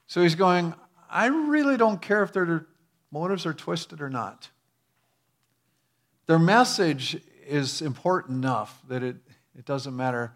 So 0.06 0.22
he's 0.22 0.36
going, 0.36 0.76
I 1.10 1.28
really 1.28 1.78
don't 1.78 2.02
care 2.02 2.22
if 2.22 2.34
their 2.34 2.68
motives 3.12 3.46
are 3.46 3.54
twisted 3.54 4.02
or 4.02 4.10
not. 4.10 4.50
Their 6.28 6.40
message 6.40 7.18
is 7.48 7.82
important 7.82 8.44
enough 8.44 8.82
that 8.88 9.02
it, 9.02 9.16
it 9.58 9.66
doesn't 9.66 9.96
matter 9.96 10.36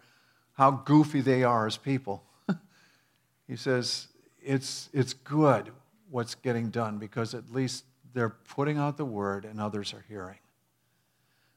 how 0.54 0.70
goofy 0.70 1.20
they 1.20 1.44
are 1.44 1.66
as 1.66 1.76
people. 1.76 2.24
He 3.48 3.56
says, 3.56 4.08
it's, 4.42 4.88
it's 4.92 5.14
good 5.14 5.70
what's 6.10 6.34
getting 6.34 6.70
done 6.70 6.98
because 6.98 7.34
at 7.34 7.50
least 7.50 7.84
they're 8.14 8.28
putting 8.28 8.78
out 8.78 8.96
the 8.96 9.04
word 9.04 9.44
and 9.44 9.60
others 9.60 9.92
are 9.94 10.04
hearing. 10.08 10.38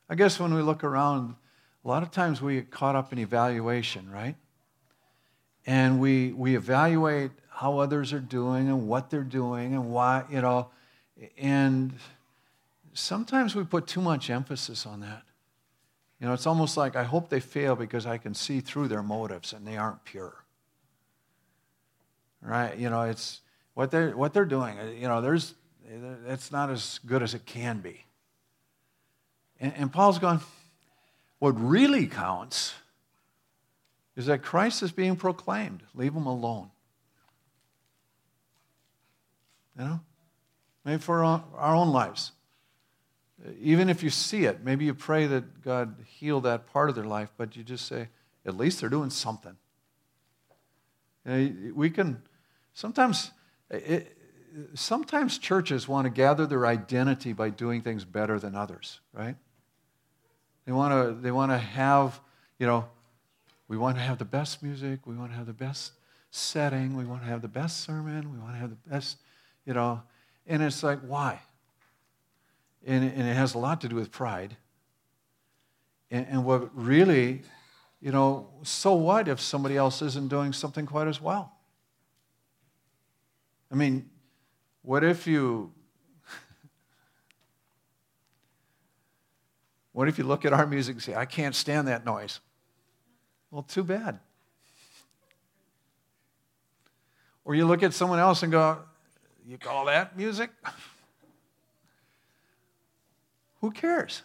I 0.09 0.15
guess 0.15 0.39
when 0.39 0.53
we 0.53 0.61
look 0.61 0.83
around, 0.83 1.35
a 1.83 1.87
lot 1.87 2.03
of 2.03 2.11
times 2.11 2.41
we 2.41 2.55
get 2.55 2.71
caught 2.71 2.95
up 2.95 3.13
in 3.13 3.19
evaluation, 3.19 4.09
right? 4.11 4.35
And 5.65 5.99
we, 5.99 6.31
we 6.33 6.55
evaluate 6.55 7.31
how 7.49 7.79
others 7.79 8.13
are 8.13 8.19
doing 8.19 8.67
and 8.67 8.87
what 8.87 9.09
they're 9.09 9.23
doing 9.23 9.73
and 9.73 9.91
why, 9.91 10.23
you 10.29 10.41
know, 10.41 10.69
and 11.37 11.93
sometimes 12.93 13.55
we 13.55 13.63
put 13.63 13.87
too 13.87 14.01
much 14.01 14.29
emphasis 14.29 14.85
on 14.85 15.01
that. 15.01 15.23
You 16.19 16.27
know, 16.27 16.33
it's 16.33 16.47
almost 16.47 16.77
like 16.77 16.95
I 16.95 17.03
hope 17.03 17.29
they 17.29 17.39
fail 17.39 17.75
because 17.75 18.05
I 18.05 18.17
can 18.17 18.33
see 18.33 18.59
through 18.59 18.87
their 18.87 19.03
motives 19.03 19.53
and 19.53 19.65
they 19.65 19.77
aren't 19.77 20.03
pure. 20.03 20.40
Right? 22.41 22.77
You 22.77 22.89
know, 22.89 23.03
it's 23.03 23.41
what 23.73 23.91
they're, 23.91 24.15
what 24.15 24.33
they're 24.33 24.45
doing. 24.45 24.79
Uh, 24.79 24.85
you 24.85 25.07
know, 25.07 25.21
there's, 25.21 25.53
uh, 25.87 26.15
it's 26.27 26.51
not 26.51 26.69
as 26.69 26.99
good 27.05 27.21
as 27.21 27.33
it 27.33 27.45
can 27.45 27.79
be. 27.79 28.03
And, 29.59 29.73
and 29.75 29.93
Paul's 29.93 30.19
gone, 30.19 30.41
what 31.39 31.51
really 31.51 32.07
counts 32.07 32.73
is 34.15 34.25
that 34.25 34.41
Christ 34.41 34.83
is 34.83 34.91
being 34.91 35.15
proclaimed. 35.15 35.83
Leave 35.93 36.13
them 36.13 36.25
alone. 36.25 36.69
You 39.77 39.85
know? 39.85 39.99
Maybe 40.83 41.01
for 41.01 41.23
our 41.23 41.75
own 41.75 41.89
lives. 41.89 42.31
Even 43.59 43.89
if 43.89 44.03
you 44.03 44.09
see 44.09 44.45
it, 44.45 44.63
maybe 44.63 44.85
you 44.85 44.93
pray 44.93 45.27
that 45.27 45.63
God 45.63 45.95
heal 46.05 46.41
that 46.41 46.67
part 46.67 46.89
of 46.89 46.95
their 46.95 47.05
life, 47.05 47.29
but 47.37 47.55
you 47.55 47.63
just 47.63 47.87
say, 47.87 48.09
at 48.45 48.57
least 48.57 48.81
they're 48.81 48.89
doing 48.89 49.09
something. 49.09 49.55
You 51.25 51.31
know, 51.31 51.73
we 51.75 51.89
can 51.89 52.21
sometimes, 52.73 53.31
it, 53.69 54.17
sometimes 54.73 55.37
churches 55.37 55.87
want 55.87 56.05
to 56.05 56.09
gather 56.09 56.45
their 56.45 56.65
identity 56.65 57.33
by 57.33 57.49
doing 57.49 57.81
things 57.81 58.05
better 58.05 58.39
than 58.39 58.55
others, 58.55 58.99
right? 59.13 59.35
They 60.65 60.71
want 60.71 60.93
to, 60.93 61.21
they 61.21 61.31
want 61.31 61.51
to 61.51 61.57
have, 61.57 62.19
you 62.59 62.67
know, 62.67 62.85
we 63.67 63.77
want 63.77 63.97
to 63.97 64.01
have 64.01 64.17
the 64.17 64.25
best 64.25 64.61
music, 64.61 65.05
we 65.05 65.15
want 65.15 65.31
to 65.31 65.37
have 65.37 65.47
the 65.47 65.53
best 65.53 65.93
setting, 66.31 66.95
we 66.95 67.05
want 67.05 67.21
to 67.21 67.27
have 67.27 67.41
the 67.41 67.47
best 67.47 67.83
sermon, 67.83 68.31
we 68.31 68.39
want 68.39 68.53
to 68.53 68.59
have 68.59 68.69
the 68.69 68.89
best, 68.89 69.17
you 69.65 69.73
know, 69.73 70.01
and 70.47 70.61
it's 70.61 70.83
like, 70.83 70.99
why? 70.99 71.39
And, 72.85 73.03
and 73.03 73.27
it 73.27 73.35
has 73.35 73.53
a 73.53 73.57
lot 73.57 73.81
to 73.81 73.87
do 73.87 73.95
with 73.95 74.11
pride. 74.11 74.57
And, 76.09 76.27
and 76.29 76.45
what 76.45 76.69
really, 76.75 77.43
you 78.01 78.11
know, 78.11 78.49
so 78.63 78.93
what 78.93 79.27
if 79.27 79.39
somebody 79.39 79.77
else 79.77 80.01
isn't 80.01 80.29
doing 80.29 80.51
something 80.51 80.85
quite 80.85 81.07
as 81.07 81.21
well? 81.21 81.53
I 83.71 83.75
mean, 83.75 84.09
what 84.81 85.03
if 85.03 85.25
you 85.25 85.71
What 89.93 90.07
if 90.07 90.17
you 90.17 90.23
look 90.23 90.45
at 90.45 90.53
our 90.53 90.65
music 90.65 90.95
and 90.95 91.03
say, 91.03 91.15
I 91.15 91.25
can't 91.25 91.53
stand 91.55 91.87
that 91.87 92.05
noise? 92.05 92.39
Well, 93.49 93.63
too 93.63 93.83
bad. 93.83 94.19
Or 97.43 97.55
you 97.55 97.65
look 97.65 97.83
at 97.83 97.93
someone 97.93 98.19
else 98.19 98.43
and 98.43 98.51
go, 98.51 98.79
You 99.45 99.57
call 99.57 99.85
that 99.85 100.15
music? 100.15 100.51
Who 103.61 103.71
cares? 103.71 104.23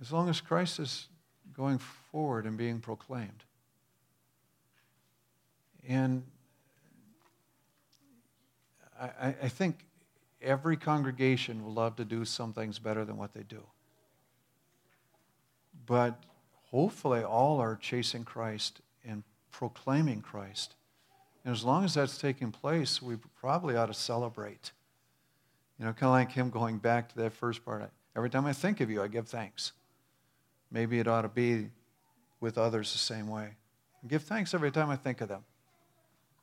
As 0.00 0.12
long 0.12 0.28
as 0.28 0.40
Christ 0.40 0.80
is 0.80 1.08
going 1.54 1.78
forward 2.10 2.46
and 2.46 2.56
being 2.56 2.80
proclaimed. 2.80 3.44
And 5.86 6.24
I, 9.20 9.34
I 9.42 9.48
think 9.48 9.84
every 10.42 10.76
congregation 10.76 11.64
will 11.64 11.72
love 11.72 11.96
to 11.96 12.04
do 12.04 12.24
some 12.24 12.52
things 12.52 12.78
better 12.78 13.04
than 13.04 13.16
what 13.16 13.32
they 13.32 13.42
do. 13.42 13.62
But 15.86 16.22
hopefully, 16.70 17.22
all 17.22 17.60
are 17.60 17.76
chasing 17.76 18.24
Christ 18.24 18.80
and 19.04 19.22
proclaiming 19.50 20.20
Christ. 20.20 20.74
And 21.44 21.52
as 21.52 21.64
long 21.64 21.84
as 21.84 21.94
that's 21.94 22.18
taking 22.18 22.50
place, 22.50 23.02
we 23.02 23.16
probably 23.38 23.76
ought 23.76 23.86
to 23.86 23.94
celebrate. 23.94 24.72
You 25.78 25.84
know, 25.84 25.92
kind 25.92 26.08
of 26.08 26.12
like 26.12 26.32
him 26.32 26.50
going 26.50 26.78
back 26.78 27.08
to 27.10 27.16
that 27.16 27.32
first 27.32 27.64
part. 27.64 27.90
Every 28.16 28.30
time 28.30 28.46
I 28.46 28.52
think 28.52 28.80
of 28.80 28.90
you, 28.90 29.02
I 29.02 29.08
give 29.08 29.28
thanks. 29.28 29.72
Maybe 30.70 30.98
it 30.98 31.08
ought 31.08 31.22
to 31.22 31.28
be 31.28 31.68
with 32.40 32.58
others 32.58 32.92
the 32.92 32.98
same 32.98 33.28
way. 33.28 33.50
I 34.02 34.06
give 34.06 34.22
thanks 34.22 34.54
every 34.54 34.70
time 34.70 34.90
I 34.90 34.96
think 34.96 35.20
of 35.20 35.28
them 35.28 35.44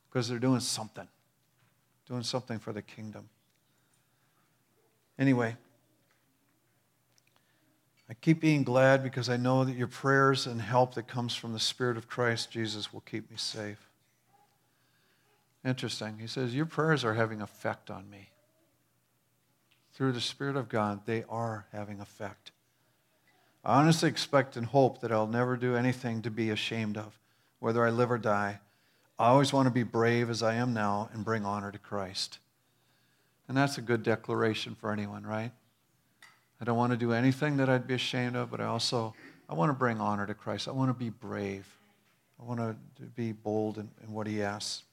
because 0.10 0.28
they're 0.28 0.40
doing 0.40 0.60
something, 0.60 1.08
doing 2.12 2.24
something 2.24 2.60
for 2.60 2.74
the 2.74 2.82
kingdom. 2.82 3.30
Anyway, 5.18 5.56
I 8.10 8.14
keep 8.16 8.42
being 8.42 8.66
glad 8.66 9.02
because 9.02 9.30
I 9.30 9.38
know 9.38 9.64
that 9.64 9.78
your 9.78 9.88
prayers 9.88 10.46
and 10.46 10.62
help 10.62 10.96
that 10.96 11.08
comes 11.08 11.34
from 11.34 11.54
the 11.54 11.60
Spirit 11.60 11.96
of 11.96 12.10
Christ 12.10 12.52
Jesus 12.52 12.92
will 12.92 13.00
keep 13.00 13.32
me 13.32 13.38
safe. 13.38 13.90
Interesting. 15.64 16.18
He 16.20 16.28
says, 16.28 16.54
Your 16.54 16.66
prayers 16.66 17.06
are 17.06 17.14
having 17.14 17.40
effect 17.40 17.90
on 17.90 18.10
me. 18.10 18.28
Through 19.94 20.12
the 20.12 20.20
Spirit 20.20 20.58
of 20.58 20.68
God, 20.68 21.06
they 21.06 21.24
are 21.30 21.66
having 21.72 22.02
effect. 22.02 22.52
I 23.64 23.80
honestly 23.80 24.10
expect 24.10 24.58
and 24.58 24.66
hope 24.66 25.00
that 25.00 25.14
I'll 25.14 25.28
never 25.28 25.56
do 25.56 25.78
anything 25.78 26.24
to 26.24 26.30
be 26.30 26.50
ashamed 26.50 26.98
of, 26.98 27.18
whether 27.60 27.88
I 27.88 27.90
live 27.90 28.12
or 28.12 28.18
die. 28.18 28.60
I 29.22 29.28
always 29.28 29.54
want 29.54 29.68
to 29.68 29.72
be 29.72 29.84
brave 29.84 30.32
as 30.32 30.42
I 30.42 30.56
am 30.56 30.74
now 30.74 31.12
and 31.14 31.24
bring 31.24 31.46
honor 31.46 31.72
to 31.72 31.78
Christ. 31.78 32.40
And 33.48 33.56
that's 33.56 33.78
a 33.78 33.82
good 33.82 34.02
declaration 34.02 34.74
for 34.74 34.92
anyone, 34.92 35.24
right? 35.24 35.52
I 36.60 36.66
don't 36.66 36.76
want 36.76 36.92
to 36.92 36.98
do 36.98 37.14
anything 37.14 37.58
that 37.58 37.70
I'd 37.70 37.86
be 37.86 37.94
ashamed 37.94 38.36
of, 38.36 38.50
but 38.50 38.60
I 38.60 38.66
also 38.66 39.14
I 39.48 39.54
want 39.54 39.70
to 39.70 39.76
bring 39.76 40.02
honor 40.02 40.26
to 40.26 40.34
Christ. 40.34 40.68
I 40.68 40.72
want 40.72 40.90
to 40.90 40.96
be 40.96 41.12
brave. 41.12 41.68
I 42.42 42.46
want 42.46 42.62
to 42.62 42.76
be 43.16 43.32
bold 43.32 43.78
in, 43.78 43.92
in 44.04 44.12
what 44.12 44.26
he 44.26 44.42
asks. 44.42 44.86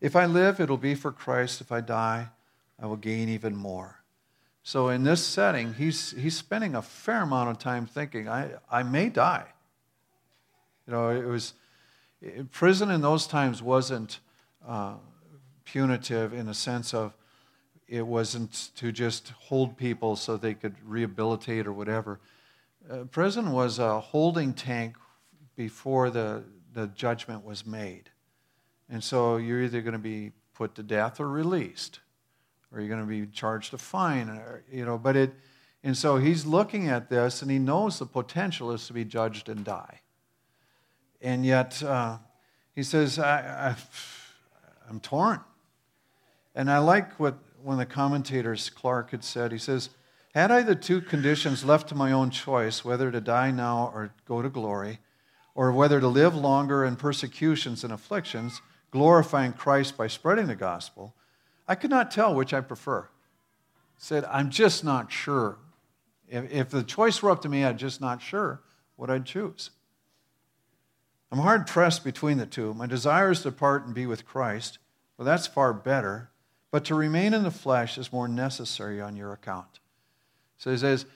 If 0.00 0.14
I 0.14 0.26
live, 0.26 0.60
it'll 0.60 0.76
be 0.76 0.94
for 0.94 1.10
Christ. 1.10 1.60
If 1.60 1.72
I 1.72 1.80
die, 1.80 2.28
I 2.80 2.86
will 2.86 2.96
gain 2.96 3.28
even 3.28 3.56
more. 3.56 4.04
So 4.62 4.88
in 4.88 5.02
this 5.02 5.24
setting, 5.24 5.74
he's, 5.74 6.12
he's 6.12 6.36
spending 6.36 6.76
a 6.76 6.82
fair 6.82 7.22
amount 7.22 7.50
of 7.50 7.58
time 7.58 7.86
thinking, 7.86 8.28
I, 8.28 8.50
I 8.70 8.84
may 8.84 9.08
die. 9.08 9.46
You 10.86 10.92
know, 10.92 11.08
it 11.08 11.26
was, 11.26 11.54
prison 12.50 12.90
in 12.90 13.00
those 13.00 13.26
times 13.26 13.62
wasn't 13.62 14.20
uh, 14.66 14.94
punitive 15.64 16.32
in 16.32 16.46
the 16.46 16.54
sense 16.54 16.94
of 16.94 17.14
it 17.86 18.06
wasn't 18.06 18.70
to 18.76 18.92
just 18.92 19.30
hold 19.38 19.76
people 19.76 20.14
so 20.14 20.36
they 20.36 20.54
could 20.54 20.76
rehabilitate 20.84 21.66
or 21.66 21.72
whatever. 21.72 22.20
Uh, 22.90 23.04
prison 23.04 23.52
was 23.52 23.78
a 23.78 24.00
holding 24.00 24.52
tank 24.52 24.96
before 25.56 26.10
the, 26.10 26.44
the 26.74 26.86
judgment 26.88 27.44
was 27.44 27.66
made. 27.66 28.10
And 28.90 29.02
so 29.02 29.36
you're 29.36 29.62
either 29.62 29.80
going 29.80 29.92
to 29.92 29.98
be 29.98 30.32
put 30.54 30.74
to 30.74 30.82
death 30.82 31.20
or 31.20 31.28
released, 31.28 32.00
or 32.72 32.80
you're 32.80 32.88
going 32.88 33.00
to 33.00 33.06
be 33.06 33.26
charged 33.26 33.72
a 33.74 33.78
fine, 33.78 34.28
or, 34.28 34.64
you 34.70 34.84
know, 34.84 34.98
but 34.98 35.16
it, 35.16 35.32
and 35.82 35.96
so 35.96 36.16
he's 36.16 36.44
looking 36.44 36.88
at 36.88 37.08
this 37.08 37.42
and 37.42 37.50
he 37.50 37.58
knows 37.58 37.98
the 37.98 38.06
potential 38.06 38.70
is 38.70 38.86
to 38.86 38.92
be 38.92 39.04
judged 39.04 39.48
and 39.48 39.64
die. 39.64 40.00
And 41.20 41.44
yet 41.44 41.82
uh, 41.82 42.18
he 42.74 42.82
says, 42.82 43.18
I, 43.18 43.70
I, 43.70 43.76
I'm 44.88 45.00
torn. 45.00 45.40
And 46.54 46.70
I 46.70 46.78
like 46.78 47.18
what 47.18 47.38
one 47.62 47.80
of 47.80 47.88
the 47.88 47.92
commentators, 47.92 48.70
Clarke, 48.70 49.10
had 49.10 49.24
said, 49.24 49.52
he 49.52 49.58
says, 49.58 49.90
Had 50.34 50.50
I 50.50 50.62
the 50.62 50.76
two 50.76 51.00
conditions 51.00 51.64
left 51.64 51.88
to 51.88 51.94
my 51.94 52.12
own 52.12 52.30
choice, 52.30 52.84
whether 52.84 53.10
to 53.10 53.20
die 53.20 53.50
now 53.50 53.90
or 53.92 54.12
go 54.26 54.42
to 54.42 54.48
glory, 54.48 55.00
or 55.54 55.72
whether 55.72 56.00
to 56.00 56.08
live 56.08 56.34
longer 56.34 56.84
in 56.84 56.96
persecutions 56.96 57.82
and 57.82 57.92
afflictions, 57.92 58.60
glorifying 58.90 59.52
Christ 59.52 59.96
by 59.96 60.06
spreading 60.06 60.46
the 60.46 60.54
gospel, 60.54 61.14
I 61.66 61.74
could 61.74 61.90
not 61.90 62.10
tell 62.10 62.34
which 62.34 62.54
I 62.54 62.60
prefer. 62.60 63.08
said, 63.98 64.24
I'm 64.26 64.50
just 64.50 64.84
not 64.84 65.12
sure. 65.12 65.58
If, 66.28 66.50
if 66.50 66.70
the 66.70 66.82
choice 66.82 67.20
were 67.22 67.30
up 67.30 67.42
to 67.42 67.48
me, 67.48 67.64
I'm 67.64 67.76
just 67.76 68.00
not 68.00 68.22
sure 68.22 68.62
what 68.96 69.10
I'd 69.10 69.26
choose. 69.26 69.70
I'm 71.30 71.38
hard 71.38 71.66
pressed 71.66 72.04
between 72.04 72.38
the 72.38 72.46
two. 72.46 72.72
My 72.74 72.86
desire 72.86 73.30
is 73.30 73.42
to 73.42 73.50
depart 73.50 73.84
and 73.84 73.94
be 73.94 74.06
with 74.06 74.24
Christ. 74.24 74.78
Well, 75.16 75.26
that's 75.26 75.46
far 75.46 75.72
better. 75.72 76.30
But 76.70 76.84
to 76.86 76.94
remain 76.94 77.34
in 77.34 77.42
the 77.42 77.50
flesh 77.50 77.98
is 77.98 78.12
more 78.12 78.28
necessary 78.28 79.00
on 79.00 79.16
your 79.16 79.32
account. 79.32 79.80
So 80.58 80.70
he 80.70 80.76
says, 80.76 81.06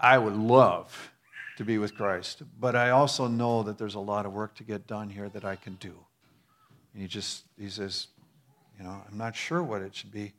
I 0.00 0.18
would 0.18 0.36
love 0.36 1.12
to 1.56 1.64
be 1.64 1.78
with 1.78 1.94
Christ, 1.94 2.42
but 2.58 2.74
I 2.74 2.90
also 2.90 3.26
know 3.26 3.62
that 3.62 3.78
there's 3.78 3.94
a 3.94 4.00
lot 4.00 4.26
of 4.26 4.32
work 4.32 4.54
to 4.56 4.64
get 4.64 4.86
done 4.86 5.10
here 5.10 5.28
that 5.28 5.44
I 5.44 5.56
can 5.56 5.74
do. 5.74 5.94
And 6.92 7.02
he 7.02 7.08
just, 7.08 7.44
he 7.58 7.68
says, 7.68 8.08
you 8.78 8.84
know, 8.84 9.02
I'm 9.10 9.18
not 9.18 9.36
sure 9.36 9.62
what 9.62 9.82
it 9.82 9.94
should 9.94 10.12
be. 10.12 10.32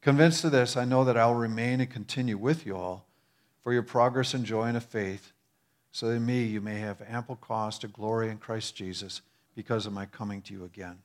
Convinced 0.00 0.44
of 0.44 0.52
this, 0.52 0.76
I 0.76 0.84
know 0.84 1.04
that 1.04 1.16
I'll 1.16 1.34
remain 1.34 1.80
and 1.80 1.90
continue 1.90 2.36
with 2.36 2.66
you 2.66 2.76
all 2.76 3.06
for 3.62 3.72
your 3.72 3.82
progress 3.82 4.34
and 4.34 4.44
joy 4.44 4.68
in 4.68 4.74
the 4.74 4.80
faith, 4.80 5.32
so 5.94 6.08
that 6.08 6.16
in 6.16 6.26
me 6.26 6.42
you 6.42 6.60
may 6.60 6.80
have 6.80 7.00
ample 7.08 7.36
cause 7.36 7.78
to 7.78 7.86
glory 7.86 8.28
in 8.28 8.36
Christ 8.36 8.74
Jesus 8.74 9.22
because 9.54 9.86
of 9.86 9.92
my 9.92 10.06
coming 10.06 10.42
to 10.42 10.52
you 10.52 10.64
again. 10.64 10.98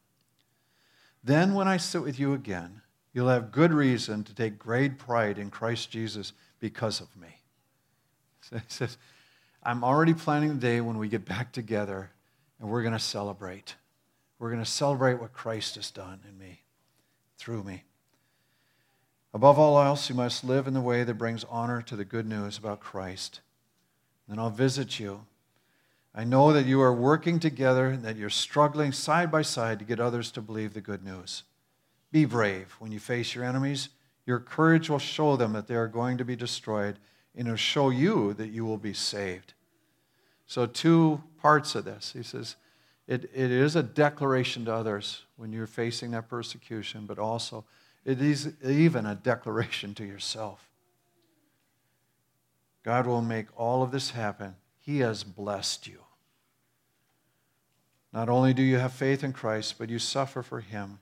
Then, 1.23 1.53
when 1.53 1.67
I 1.67 1.77
sit 1.77 2.01
with 2.01 2.19
you 2.19 2.33
again, 2.33 2.81
you'll 3.13 3.27
have 3.27 3.51
good 3.51 3.71
reason 3.71 4.23
to 4.23 4.33
take 4.33 4.57
great 4.57 4.97
pride 4.97 5.37
in 5.37 5.51
Christ 5.51 5.91
Jesus 5.91 6.33
because 6.59 6.99
of 6.99 7.15
me. 7.15 7.27
So 8.41 8.55
he 8.55 8.63
says, 8.67 8.97
I'm 9.61 9.83
already 9.83 10.15
planning 10.15 10.55
the 10.55 10.55
day 10.55 10.81
when 10.81 10.97
we 10.97 11.07
get 11.07 11.23
back 11.23 11.51
together 11.51 12.09
and 12.59 12.67
we're 12.67 12.81
going 12.81 12.93
to 12.93 12.99
celebrate. 12.99 13.75
We're 14.39 14.49
going 14.49 14.63
to 14.63 14.69
celebrate 14.69 15.21
what 15.21 15.33
Christ 15.33 15.75
has 15.75 15.91
done 15.91 16.21
in 16.27 16.39
me, 16.39 16.61
through 17.37 17.63
me. 17.63 17.83
Above 19.35 19.59
all 19.59 19.79
else, 19.79 20.09
you 20.09 20.15
must 20.15 20.43
live 20.43 20.65
in 20.65 20.73
the 20.73 20.81
way 20.81 21.03
that 21.03 21.13
brings 21.13 21.43
honor 21.43 21.83
to 21.83 21.95
the 21.95 22.05
good 22.05 22.25
news 22.25 22.57
about 22.57 22.79
Christ. 22.79 23.41
Then 24.29 24.37
I'll 24.37 24.51
visit 24.51 24.99
you. 24.99 25.25
I 26.13 26.23
know 26.23 26.53
that 26.53 26.65
you 26.65 26.81
are 26.81 26.93
working 26.93 27.39
together 27.39 27.87
and 27.87 28.03
that 28.03 28.15
you're 28.15 28.29
struggling 28.29 28.91
side 28.91 29.31
by 29.31 29.41
side 29.41 29.79
to 29.79 29.85
get 29.85 29.99
others 29.99 30.31
to 30.31 30.41
believe 30.41 30.73
the 30.73 30.81
good 30.81 31.03
news. 31.03 31.43
Be 32.11 32.25
brave 32.25 32.75
when 32.79 32.91
you 32.91 32.99
face 32.99 33.33
your 33.33 33.43
enemies. 33.43 33.89
Your 34.25 34.39
courage 34.39 34.89
will 34.89 34.99
show 34.99 35.35
them 35.35 35.53
that 35.53 35.67
they 35.67 35.75
are 35.75 35.87
going 35.87 36.17
to 36.19 36.25
be 36.25 36.35
destroyed, 36.35 36.99
and 37.35 37.47
it'll 37.47 37.57
show 37.57 37.89
you 37.89 38.33
that 38.35 38.49
you 38.49 38.65
will 38.65 38.77
be 38.77 38.93
saved. 38.93 39.53
So, 40.45 40.65
two 40.65 41.23
parts 41.41 41.75
of 41.75 41.85
this. 41.85 42.13
He 42.13 42.23
says, 42.23 42.55
it, 43.07 43.23
it 43.33 43.51
is 43.51 43.75
a 43.75 43.83
declaration 43.83 44.65
to 44.65 44.73
others 44.73 45.23
when 45.35 45.51
you're 45.51 45.67
facing 45.67 46.11
that 46.11 46.29
persecution, 46.29 47.05
but 47.07 47.17
also 47.17 47.65
it 48.05 48.21
is 48.21 48.53
even 48.63 49.07
a 49.07 49.15
declaration 49.15 49.95
to 49.95 50.05
yourself. 50.05 50.68
God 52.89 53.05
will 53.05 53.21
make 53.21 53.45
all 53.55 53.83
of 53.83 53.91
this 53.91 54.09
happen. 54.09 54.55
He 54.79 55.01
has 55.01 55.23
blessed 55.23 55.85
you. 55.85 55.99
Not 58.11 58.29
only 58.29 58.51
do 58.51 58.63
you 58.63 58.79
have 58.79 58.93
faith 58.93 59.23
in 59.23 59.31
Christ, 59.31 59.75
but 59.77 59.91
you 59.91 59.99
suffer 59.99 60.41
for 60.41 60.59
Him. 60.59 60.97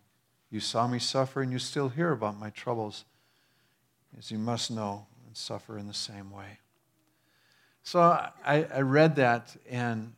You 0.50 0.60
saw 0.60 0.86
me 0.86 1.00
suffer, 1.00 1.42
and 1.42 1.50
you 1.50 1.60
still 1.60 1.88
hear 1.88 2.12
about 2.12 2.38
my 2.38 2.50
troubles, 2.50 3.06
as 4.18 4.32
you 4.32 4.38
must 4.38 4.70
know 4.70 5.08
and 5.26 5.38
suffer 5.38 5.78
in 5.78 5.88
the 5.88 5.94
same 5.94 6.30
way. 6.30 6.60
So 7.84 8.02
I, 8.02 8.66
I 8.66 8.82
read 8.82 9.16
that, 9.16 9.56
and 9.70 10.14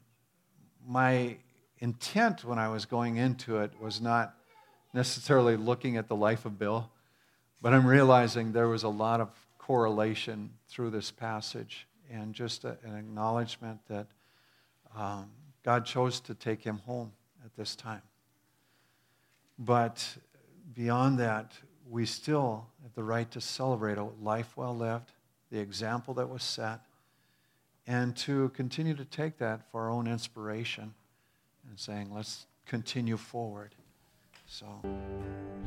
my 0.88 1.38
intent 1.78 2.44
when 2.44 2.58
I 2.58 2.70
was 2.70 2.86
going 2.86 3.18
into 3.18 3.60
it 3.60 3.80
was 3.80 4.02
not 4.02 4.34
necessarily 4.92 5.56
looking 5.56 5.98
at 5.98 6.08
the 6.08 6.16
life 6.16 6.46
of 6.46 6.58
Bill, 6.58 6.90
but 7.62 7.76
I'm 7.76 7.86
realizing 7.86 8.54
there 8.54 8.68
was 8.68 8.82
a 8.82 8.90
lot 8.90 9.22
of 9.22 9.30
correlation 9.70 10.50
through 10.68 10.90
this 10.90 11.12
passage 11.12 11.86
and 12.10 12.34
just 12.34 12.66
a, 12.66 12.76
an 12.84 12.96
acknowledgement 12.96 13.80
that 13.88 14.08
um, 14.98 15.30
God 15.62 15.86
chose 15.86 16.20
to 16.22 16.34
take 16.34 16.64
him 16.64 16.80
home 16.88 17.12
at 17.46 17.56
this 17.56 17.76
time. 17.76 18.02
But 19.60 20.18
beyond 20.74 21.20
that, 21.20 21.52
we 21.88 22.08
still 22.08 22.66
have 22.82 22.96
the 22.96 23.04
right 23.04 23.30
to 23.30 23.40
celebrate 23.40 24.00
a 24.00 24.06
life 24.20 24.58
well 24.58 24.76
lived, 24.76 25.12
the 25.52 25.60
example 25.60 26.16
that 26.16 26.28
was 26.28 26.42
set, 26.42 26.80
and 27.86 28.18
to 28.18 28.50
continue 28.56 28.96
to 28.96 29.06
take 29.06 29.38
that 29.38 29.70
for 29.70 29.84
our 29.84 29.92
own 29.92 30.08
inspiration 30.08 30.96
and 31.70 31.80
saying, 31.80 32.12
let's 32.12 32.48
continue 32.66 33.18
forward. 33.18 33.76
So, 34.48 34.66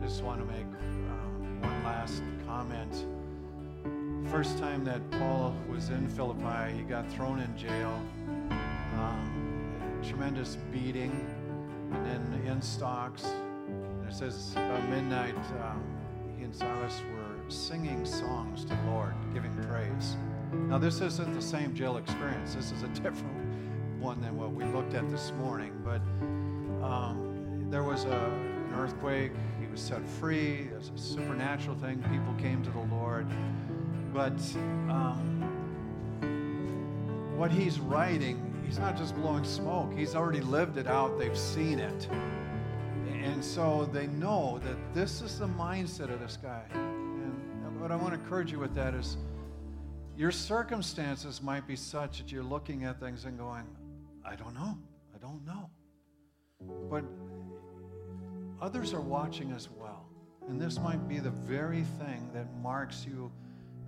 just 0.03 0.25
want 0.25 0.41
to 0.41 0.47
make 0.47 0.67
um, 0.67 1.61
one 1.61 1.85
last 1.85 2.21
comment. 2.45 3.07
First 4.33 4.57
time 4.57 4.83
that 4.85 5.03
Paul 5.11 5.55
was 5.69 5.91
in 5.91 6.09
Philippi, 6.09 6.73
he 6.75 6.85
got 6.85 7.07
thrown 7.13 7.39
in 7.41 7.55
jail. 7.55 8.01
Um, 8.99 10.01
tremendous 10.03 10.57
beating, 10.73 11.27
and 11.93 12.07
then 12.07 12.43
in 12.47 12.63
stocks. 12.63 13.25
And 13.25 14.09
it 14.09 14.15
says 14.15 14.53
about 14.53 14.89
midnight, 14.89 15.37
um, 15.63 15.85
he 16.39 16.45
and 16.45 16.57
Silas 16.57 17.03
were 17.15 17.51
singing 17.51 18.07
songs 18.07 18.65
to 18.65 18.75
the 18.75 18.91
Lord, 18.91 19.13
giving 19.35 19.55
praise. 19.65 20.17
Now, 20.51 20.79
this 20.79 21.03
isn't 21.03 21.35
the 21.35 21.43
same 21.43 21.75
jail 21.75 21.99
experience. 21.99 22.55
This 22.55 22.73
is 22.73 22.85
a 22.85 22.89
different 23.03 23.37
one 24.01 24.23
than 24.23 24.39
what 24.39 24.55
we 24.55 24.65
looked 24.65 24.95
at 24.95 25.11
this 25.11 25.31
morning. 25.33 25.75
But 25.85 26.01
um, 26.83 27.67
there 27.69 27.83
was 27.83 28.05
a, 28.05 28.09
an 28.09 28.75
earthquake. 28.79 29.33
He 29.61 29.67
was 29.67 29.83
set 29.83 30.09
free. 30.09 30.71
It 30.73 30.79
was 30.79 30.91
a 30.97 30.99
supernatural 30.99 31.77
thing. 31.77 32.03
People 32.11 32.33
came 32.39 32.63
to 32.63 32.71
the 32.71 32.95
Lord. 32.95 33.27
But 34.13 34.39
um, 34.91 35.43
what 37.37 37.51
he's 37.51 37.81
writing, 37.81 38.63
he's 38.67 38.79
not 38.79 38.97
just 38.97 39.17
blowing 39.17 39.45
smoke. 39.45 39.93
He's 39.97 40.15
already 40.15 40.41
lived 40.41 40.77
it 40.77 40.87
out. 40.87 41.19
They've 41.19 41.37
seen 41.37 41.79
it. 41.79 42.09
And 43.23 43.43
so 43.43 43.89
they 43.93 44.07
know 44.09 44.61
that 44.65 44.77
this 44.95 45.23
is 45.23 45.39
the 45.39 45.47
mindset 45.47 46.13
of 46.13 46.21
this 46.21 46.37
guy. 46.37 46.63
And 46.75 47.81
what 47.81 47.91
I 47.91 47.97
want 47.97 48.15
to 48.15 48.21
encourage 48.21 48.53
you 48.53 48.59
with 48.59 48.75
that 48.75 48.95
is 48.95 49.17
your 50.17 50.31
circumstances 50.31 51.41
might 51.41 51.67
be 51.67 51.77
such 51.77 52.19
that 52.19 52.31
you're 52.31 52.43
looking 52.43 52.85
at 52.85 53.01
things 53.01 53.25
and 53.25 53.39
going, 53.39 53.65
I 54.25 54.37
don't 54.37 54.55
know. 54.55 54.77
I 55.15 55.19
don't 55.19 55.45
know. 55.47 55.71
But 56.91 57.05
others 58.61 58.93
are 58.93 59.01
watching 59.01 59.53
as 59.53 59.71
well. 59.71 60.07
And 60.49 60.61
this 60.61 60.79
might 60.79 61.09
be 61.09 61.19
the 61.19 61.31
very 61.31 61.85
thing 61.99 62.29
that 62.35 62.47
marks 62.63 63.07
you 63.07 63.33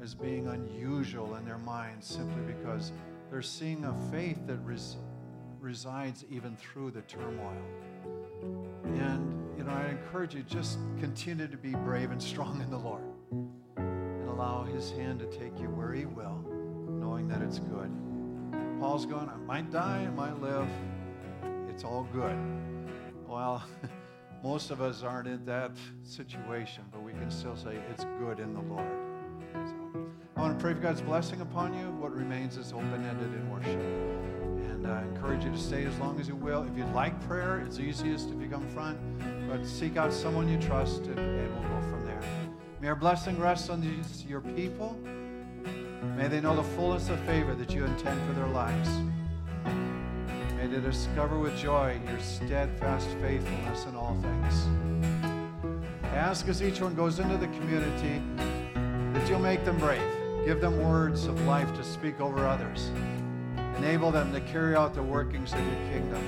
as 0.03 0.15
being 0.15 0.49
unusual 0.49 1.37
in 1.37 1.45
their 1.45 1.59
minds 1.59 2.07
simply 2.07 2.43
because 2.43 2.93
they're 3.31 3.43
seeing 3.43 3.85
a 3.85 3.95
faith 4.11 4.39
that 4.47 4.59
res- 4.65 4.97
resides 5.61 6.25
even 6.31 6.57
through 6.57 6.91
the 6.91 7.03
turmoil. 7.03 7.63
And, 8.85 9.57
you 9.57 9.65
know, 9.65 9.73
I 9.73 9.89
encourage 9.89 10.35
you 10.35 10.43
just 10.43 10.79
continue 11.01 11.49
to 11.49 11.57
be 11.57 11.71
brave 11.71 12.11
and 12.11 12.23
strong 12.23 12.61
in 12.61 12.71
the 12.71 12.79
Lord 12.79 13.03
and 13.77 14.29
allow 14.29 14.65
His 14.65 14.91
hand 14.91 15.21
to 15.21 15.27
take 15.27 15.59
you 15.59 15.67
where 15.69 15.93
He 15.93 16.05
will, 16.05 16.45
knowing 16.89 17.29
that 17.29 17.41
it's 17.41 17.59
good. 17.59 17.91
Paul's 18.79 19.07
going, 19.07 19.29
I 19.29 19.37
might 19.37 19.71
die, 19.73 20.07
I 20.07 20.11
might 20.11 20.41
live. 20.41 20.69
It's 21.69 21.85
all 21.85 22.07
good. 22.13 22.37
Well, 23.27 23.65
most 24.45 24.71
of 24.71 24.83
us 24.83 25.03
aren't 25.03 25.27
in 25.27 25.45
that 25.47 25.73
situation, 26.03 26.85
but 26.93 27.03
we 27.03 27.13
can 27.13 27.31
still 27.31 27.57
say 27.57 27.79
it's 27.91 28.05
good 28.19 28.39
in 28.39 28.53
the 28.53 28.61
Lord. 28.61 28.87
So 29.55 29.84
I 30.37 30.41
want 30.41 30.59
to 30.59 30.63
pray 30.63 30.75
for 30.75 30.81
God's 30.81 31.01
blessing 31.01 31.41
upon 31.41 31.79
you. 31.79 31.91
What 31.93 32.13
remains 32.13 32.57
is 32.57 32.73
open 32.73 33.05
ended 33.05 33.33
in 33.35 33.49
worship. 33.49 33.79
And 33.79 34.87
I 34.87 35.03
encourage 35.03 35.45
you 35.45 35.53
to 35.53 35.59
stay 35.59 35.85
as 35.85 35.97
long 35.99 36.19
as 36.19 36.27
you 36.27 36.35
will. 36.35 36.65
If 36.65 36.77
you'd 36.77 36.93
like 36.93 37.19
prayer, 37.29 37.61
it's 37.65 37.79
easiest 37.79 38.31
if 38.31 38.41
you 38.41 38.49
come 38.49 38.67
front, 38.71 38.99
but 39.49 39.65
seek 39.65 39.97
out 39.97 40.13
someone 40.13 40.49
you 40.49 40.59
trust 40.59 41.03
and, 41.03 41.19
and 41.19 41.55
we'll 41.55 41.69
go 41.69 41.89
from 41.89 42.05
there. 42.05 42.21
May 42.81 42.89
our 42.89 42.97
blessing 42.97 43.39
rest 43.39 43.71
on 43.71 43.81
these, 43.81 44.25
your 44.27 44.41
people. 44.41 44.99
May 46.17 46.27
they 46.27 46.41
know 46.41 46.57
the 46.57 46.65
fullness 46.65 47.09
of 47.11 47.21
favor 47.21 47.55
that 47.55 47.73
you 47.73 47.85
intend 47.85 48.21
for 48.27 48.33
their 48.33 48.49
lives. 48.49 48.89
May 50.57 50.67
they 50.67 50.81
discover 50.81 51.39
with 51.39 51.57
joy 51.57 52.01
your 52.09 52.19
steadfast 52.19 53.09
faithfulness 53.23 53.87
in 53.87 53.95
all 53.95 54.17
things. 54.21 54.67
Ask 56.03 56.49
as 56.49 56.61
each 56.61 56.81
one 56.81 56.97
goes 56.97 57.21
into 57.21 57.37
the 57.37 57.49
community 57.49 58.21
that 58.75 59.29
you'll 59.29 59.39
make 59.39 59.65
them 59.65 59.79
brave. 59.79 60.14
Give 60.45 60.61
them 60.61 60.83
words 60.83 61.27
of 61.27 61.41
life 61.47 61.75
to 61.75 61.83
speak 61.83 62.21
over 62.21 62.47
others. 62.47 62.91
Enable 63.79 64.11
them 64.11 64.33
to 64.33 64.41
carry 64.41 64.77
out 64.77 64.95
the 64.95 65.03
workings 65.03 65.53
of 65.53 65.61
your 65.61 65.91
kingdom. 65.91 66.23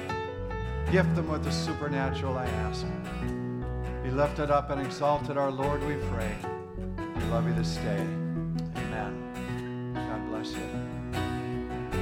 Gift 0.90 1.14
them 1.14 1.28
with 1.28 1.44
the 1.44 1.52
supernatural, 1.52 2.38
I 2.38 2.46
ask. 2.46 2.86
Be 4.02 4.10
lifted 4.10 4.50
up 4.50 4.70
and 4.70 4.80
exalted, 4.80 5.36
our 5.36 5.50
Lord, 5.50 5.82
we 5.82 5.96
pray. 6.12 6.34
We 6.96 7.24
love 7.24 7.46
you 7.46 7.54
this 7.54 7.76
day. 7.76 8.25